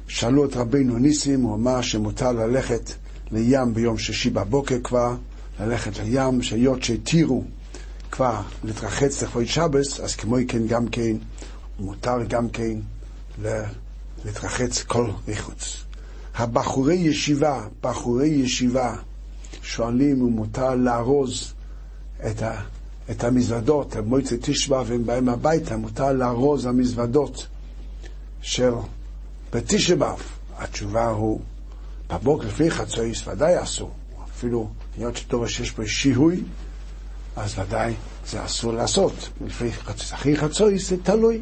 שאלו 0.08 0.46
את 0.46 0.56
רבינו 0.56 0.98
ניסים, 0.98 1.42
הוא 1.42 1.56
אמר 1.56 1.82
שמותר 1.82 2.32
ללכת 2.32 2.92
לים 3.34 3.74
ביום 3.74 3.98
שישי 3.98 4.30
בבוקר 4.30 4.78
כבר, 4.84 5.16
ללכת 5.60 6.00
לים, 6.00 6.42
שהיות 6.42 6.84
שהתירו 6.84 7.44
כבר 8.12 8.42
להתרחץ 8.64 9.24
לכבוד 9.24 9.46
שבס, 9.46 10.00
אז 10.00 10.16
כמו 10.16 10.36
כן 10.48 10.68
גם 10.68 10.88
כן, 10.88 11.16
מותר 11.80 12.24
גם 12.28 12.50
כן 12.50 12.78
להתרחץ 14.26 14.84
כל 14.84 15.10
מחוץ. 15.28 15.84
הבחורי 16.36 16.96
ישיבה, 16.96 17.68
בחורי 17.82 18.28
ישיבה, 18.28 18.96
שואלים 19.62 20.22
אם 20.22 20.32
מותר 20.32 20.76
לארוז 20.76 21.54
את, 22.28 22.42
ה, 22.42 22.62
את 23.12 23.24
המזוודות, 23.24 23.96
מועצת 23.96 24.38
תשבע 24.42 24.84
והם 24.86 25.06
באים 25.06 25.30
הביתה, 25.30 25.78
מותר 25.78 26.14
לארוז 26.14 26.66
המזוודות 26.66 27.48
של 28.42 28.72
בתשבע. 29.54 30.14
התשובה 30.58 31.10
הוא, 31.10 31.42
בבוקר 32.18 32.48
לפני 32.48 32.72
חצויס 32.72 33.28
ודאי 33.28 33.64
אסור, 33.64 33.92
אפילו 34.30 34.70
היות 34.98 35.18
שטוב 35.18 35.48
שיש 35.48 35.72
פה 35.72 35.88
שיהוי, 35.88 36.44
אז 37.36 37.60
ודאי 37.60 37.94
זה 38.28 38.46
אסור 38.46 38.74
לעשות. 38.74 39.30
לפני 39.46 39.72
חצויס, 39.72 40.14
אחרי 40.14 40.38
חצויס 40.38 40.90
זה 40.90 40.96
תלוי. 41.04 41.42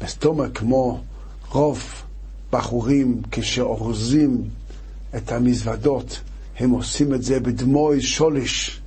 בסתומר 0.00 0.50
כמו 0.54 1.00
רוב 1.50 1.84
בחורים 2.52 3.22
כשאורזים 3.30 4.44
את 5.16 5.32
המזוודות, 5.32 6.20
הם 6.58 6.70
עושים 6.70 7.14
את 7.14 7.22
זה 7.22 7.40
בדמוי 7.40 8.02
שולש, 8.02 8.80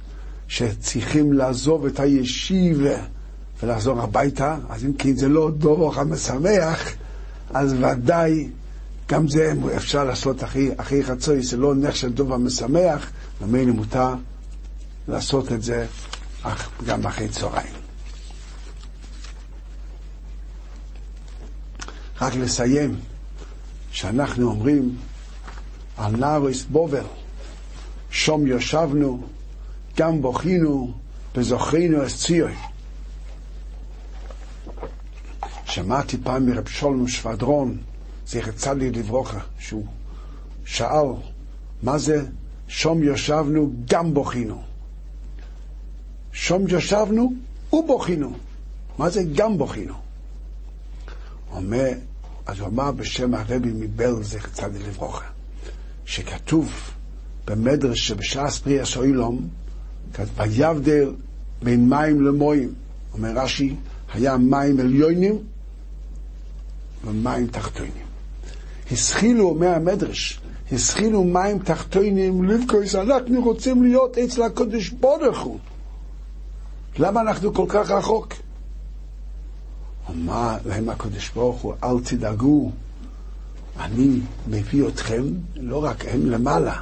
שצריכים 0.48 1.34
לעזוב 1.34 1.86
את 1.86 2.00
הישיבה 2.00 2.96
ולחזור 3.64 4.02
הביתה, 4.02 4.58
אז 4.70 4.86
אם 4.86 4.94
כן 4.94 5.16
זה 5.16 5.30
לא 5.30 5.52
דורך 5.52 5.98
המשמח, 5.98 6.94
אז 7.54 7.74
ודאי 7.74 8.50
גם 9.12 9.28
זה 9.28 9.54
אפשר 9.76 10.04
לעשות 10.04 10.44
אחרי, 10.44 10.70
אחרי 10.78 11.04
חצוי, 11.04 11.44
זה 11.44 11.58
לא 11.58 11.76
נחשב 11.76 12.14
דובר 12.14 12.38
משמח, 12.38 13.12
ממילא 13.42 13.72
מותר 13.72 14.14
לעשות 15.08 15.52
את 15.52 15.64
זה 15.64 15.88
גם 16.86 17.06
אחרי 17.08 17.28
צהריים. 17.28 17.74
רק 22.22 22.36
לסיים, 22.36 23.00
שאנחנו 23.92 24.48
אומרים 24.48 24.98
על 25.98 26.16
נארוס 26.16 26.64
בובל, 26.64 27.06
שום 28.12 28.48
ישבנו, 28.48 29.28
גם 29.98 30.22
בוכינו, 30.22 30.94
וזוכרינו 31.36 32.04
את 32.04 32.12
ציון. 32.12 32.54
שמעתי 35.66 36.18
פעם 36.24 36.46
מרב 36.46 36.68
שולם 36.68 37.08
שבדרון, 37.08 37.78
זכר 38.32 38.52
צדיק 38.52 38.98
לברוכה, 38.98 39.40
שהוא 39.60 39.86
שאל, 40.66 41.08
מה 41.84 41.98
זה 41.98 42.26
שום 42.68 43.04
ישבנו, 43.04 43.74
גם 43.90 44.14
בוכינו. 44.14 44.62
שום 46.32 46.66
ישבנו 46.68 47.34
ובוכינו. 47.74 48.34
מה 48.98 49.10
זה 49.10 49.24
גם 49.36 49.58
בוכינו? 49.58 49.94
אומר, 51.52 51.92
אז 52.46 52.60
הוא 52.60 52.68
אמר 52.68 52.92
בשם 52.92 53.34
הרבי 53.34 53.72
מבל, 53.74 54.24
זכר 54.24 54.50
צדיק 54.50 54.88
לברוכה, 54.88 55.26
שכתוב 56.06 56.72
במדרש 57.48 58.08
שבשעה 58.08 58.52
ספרי 58.52 58.80
הסוילום, 58.80 59.48
ויבדל 60.36 61.12
בין 61.64 61.90
מים 61.90 62.22
למוים. 62.22 62.74
אומר 63.14 63.32
רש"י, 63.36 63.76
היה 64.14 64.38
מים 64.38 64.80
עליונים 64.80 65.38
ומים 67.06 67.48
תחתונים. 67.48 68.11
השחילו, 68.92 69.50
אומר 69.50 69.68
המדרש, 69.68 70.40
השחילו 70.72 71.24
מים 71.24 71.60
תחתונים 71.60 72.44
לבקויס, 72.44 72.96
אנחנו 72.96 73.44
רוצים 73.44 73.84
להיות 73.84 74.18
אצל 74.18 74.44
הקודש 74.44 74.90
ברוך 74.90 75.40
הוא. 75.40 75.60
למה 76.98 77.22
אנחנו 77.22 77.54
כל 77.54 77.66
כך 77.70 77.92
רחוק? 77.92 78.34
אמר 80.10 80.58
להם 80.66 80.90
הקודש 80.90 81.30
ברוך 81.30 81.62
הוא, 81.62 81.74
אל 81.84 82.00
תדאגו, 82.04 82.72
אני 83.80 84.20
מביא 84.48 84.88
אתכם, 84.88 85.24
לא 85.56 85.84
רק 85.84 86.06
הם 86.08 86.30
למעלה, 86.30 86.82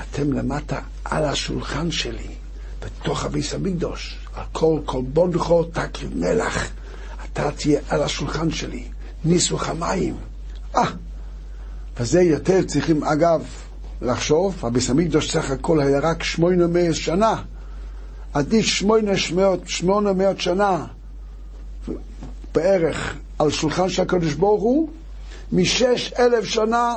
אתם 0.00 0.32
למטה 0.32 0.80
על 1.04 1.24
השולחן 1.24 1.90
שלי, 1.90 2.28
בתוך 2.84 3.24
הביס 3.24 3.54
המקדוש, 3.54 4.18
על 4.34 4.44
כל 4.52 5.02
בונדכו 5.12 5.64
תקריב 5.64 6.16
מלח, 6.16 6.68
אתה 7.24 7.50
תהיה 7.50 7.80
על 7.88 8.02
השולחן 8.02 8.50
שלי, 8.50 8.84
ניסוך 9.24 9.68
המים. 9.68 10.16
אה, 10.76 10.90
וזה 11.96 12.22
יותר 12.22 12.62
צריכים, 12.62 13.04
אגב, 13.04 13.44
לחשוב, 14.02 14.66
הביס 14.66 14.90
המקדוש 14.90 15.32
סך 15.32 15.50
הכל 15.50 15.80
היה 15.80 16.00
רק 16.00 16.22
שמונה 16.22 16.66
מאות 16.66 16.94
שנה, 16.94 17.42
עדיף 18.34 18.66
שמונה 19.66 20.12
מאות 20.12 20.40
שנה 20.40 20.86
בערך 22.54 23.16
על 23.38 23.50
שולחן 23.50 23.88
של 23.88 24.02
הקדוש 24.02 24.34
ברוך 24.34 24.62
הוא, 24.62 24.90
משש 25.52 26.12
אלף 26.12 26.44
שנה 26.44 26.94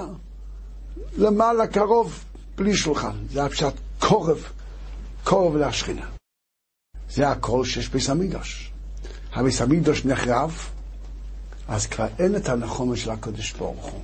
למעלה 1.18 1.68
קרוב 1.68 2.24
בלי 2.58 2.76
שולחן. 2.76 3.16
זה 3.32 3.44
הפשט 3.44 3.74
קורב, 4.00 4.44
קורב 5.24 5.56
להשכינה. 5.56 6.06
זה 7.10 7.30
הכל 7.30 7.66
שיש 7.66 7.90
ביס 7.90 8.10
המקדוש. 8.10 8.72
הביס 9.34 9.62
המקדוש 9.62 10.06
נחרב, 10.06 10.70
אז 11.68 11.88
כבר 11.88 12.08
אין 12.20 12.36
את 12.36 12.50
הנחומה 12.50 12.96
של 12.96 13.12
הקדוש 13.12 13.54
ברוך 13.54 13.86
הוא. 13.86 14.02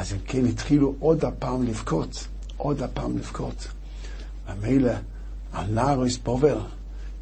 אז 0.00 0.12
אם 0.12 0.18
כן 0.26 0.46
התחילו 0.46 0.94
עוד 1.00 1.24
הפעם 1.24 1.62
לבכות, 1.62 2.26
עוד 2.56 2.82
הפעם 2.82 3.18
לבכות. 3.18 3.68
ומילא 4.48 4.92
על 5.52 5.66
נערוס 5.70 6.16
בובל, 6.16 6.58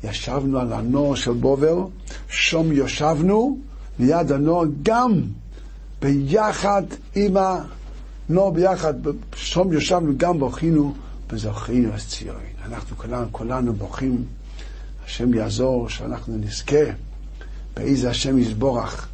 ישבנו 0.05 0.59
על 0.59 0.73
הנוער 0.73 1.15
של 1.15 1.33
בובל, 1.33 1.77
שום 2.29 2.73
ישבנו 2.73 3.59
ליד 3.99 4.33
הנוער 4.33 4.65
גם 4.83 5.23
ביחד 6.03 6.83
עם 7.15 7.37
הנוער 7.37 8.51
ביחד, 8.51 8.95
שום 9.35 9.73
ישבנו 9.73 10.13
גם 10.17 10.39
בוכינו 10.39 10.95
וזוכינו 11.31 11.95
את 11.95 12.01
ציון. 12.09 12.41
אנחנו 12.65 12.97
כולנו, 12.97 13.27
כולנו 13.33 13.73
בוכים, 13.73 14.25
השם 15.05 15.35
יעזור 15.35 15.89
שאנחנו 15.89 16.37
נזכה 16.37 16.85
באיזה 17.77 18.11
השם 18.11 18.39
יסבורך, 18.39 19.09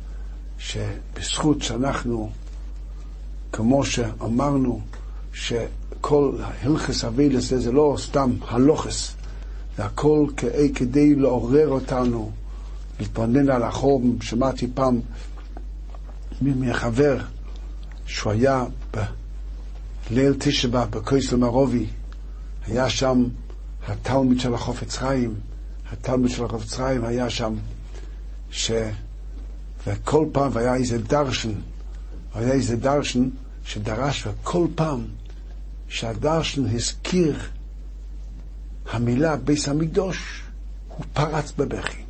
שבזכות 0.59 1.63
שאנחנו, 1.63 2.31
כמו 3.57 3.85
שאמרנו, 3.85 4.81
שכל 5.33 6.33
הלכס 6.41 7.05
אבילס 7.05 7.55
זה 7.55 7.73
לא 7.73 7.97
סתם 7.99 8.31
הלוכס, 8.49 9.15
זה 9.77 9.85
הכל 9.85 10.27
כדי 10.75 11.15
לעורר 11.15 11.69
אותנו, 11.69 12.31
להתבונן 13.01 13.51
על 13.51 13.63
החום. 13.63 14.17
שמעתי 14.21 14.69
פעם 14.75 15.01
מחבר 16.43 17.19
שהוא 18.07 18.33
היה 18.33 18.65
בליל 20.11 20.35
תשבע 20.39 20.85
בכויסל 20.85 21.37
מרובי, 21.37 21.87
היה 22.67 22.91
שם 22.91 23.25
התלמיד 23.89 24.41
של 24.41 24.55
החופץ 24.55 24.97
חיים, 24.97 25.35
התלמיד 25.93 26.31
של 26.31 26.45
החופץ 26.45 26.75
חיים 26.75 27.05
היה 27.05 27.31
שם, 27.31 27.55
ש... 28.51 28.71
וכל 29.87 30.27
פעם, 30.33 30.51
והיה 30.53 30.75
איזה 30.75 30.99
דרשן, 30.99 31.53
היה 32.35 32.53
איזה 32.53 32.77
דרשן 32.77 33.29
שדרש, 33.65 34.27
וכל 34.27 34.67
פעם 34.75 35.05
שהדרשן 35.89 36.77
הזכיר 36.77 37.39
המילה 38.93 39.37
ביס 39.37 39.69
המקדוש, 39.69 40.43
הוא 40.89 41.05
פרץ 41.13 41.53
בבכי. 41.59 42.03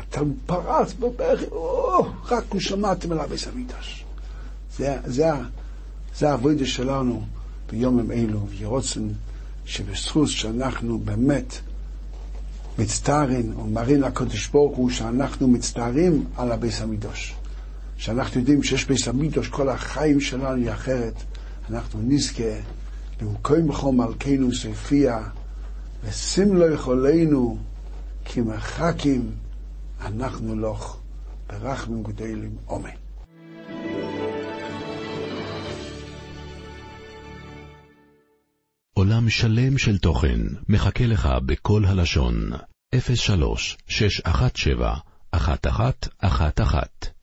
אתה 0.00 0.20
פרץ 0.46 0.92
בבכי, 0.92 1.44
או, 1.50 2.06
רק 2.24 2.44
הוא 2.48 2.60
שמעתם 2.60 3.12
על 3.12 3.26
ביס 3.26 3.46
המקדש. 3.46 4.04
זה, 4.76 4.98
זה, 5.04 5.30
זה 6.16 6.30
העבודה 6.30 6.66
שלנו 6.66 7.24
ביומים 7.70 8.12
אלו, 8.12 8.46
וירוצן 8.48 9.08
שבזכות 9.64 10.28
שאנחנו 10.28 10.98
באמת 10.98 11.54
מצטערים, 12.78 13.52
או 13.56 13.66
מראים 13.66 14.02
לקדוש 14.02 14.48
ברוך 14.48 14.76
הוא 14.76 14.90
שאנחנו 14.90 15.48
מצטערים 15.48 16.24
על 16.36 16.52
הביס 16.52 16.80
המקדוש. 16.80 17.34
שאנחנו 17.96 18.40
יודעים 18.40 18.62
שיש 18.62 18.86
ביס 18.86 19.08
המקדוש, 19.08 19.48
כל 19.48 19.68
החיים 19.68 20.20
שלנו 20.20 20.56
היא 20.56 20.72
אחרת, 20.72 21.14
אנחנו 21.70 22.00
נזכה, 22.02 22.60
למקום 23.22 23.68
בכל 23.68 23.92
מלכנו 23.92 24.54
ספיה, 24.54 25.22
ושים 26.04 26.56
לו 26.56 26.74
יכולנו, 26.74 27.58
כי 28.24 28.40
מחכים 28.40 29.30
אנחנו 30.00 30.56
לא 30.56 30.72
לך, 30.72 30.96
ברחמים 31.48 32.02
גדלים, 32.02 32.56
אמן. 32.70 32.90
עולם 38.94 39.30
שלם 39.30 39.78
של 39.78 39.98
תוכן 39.98 40.40
מחכה 40.68 41.06
לך 41.06 41.28
בכל 41.46 41.84
הלשון, 41.84 42.50
03 43.14 43.76
617 43.86 44.94
1111 45.34 47.13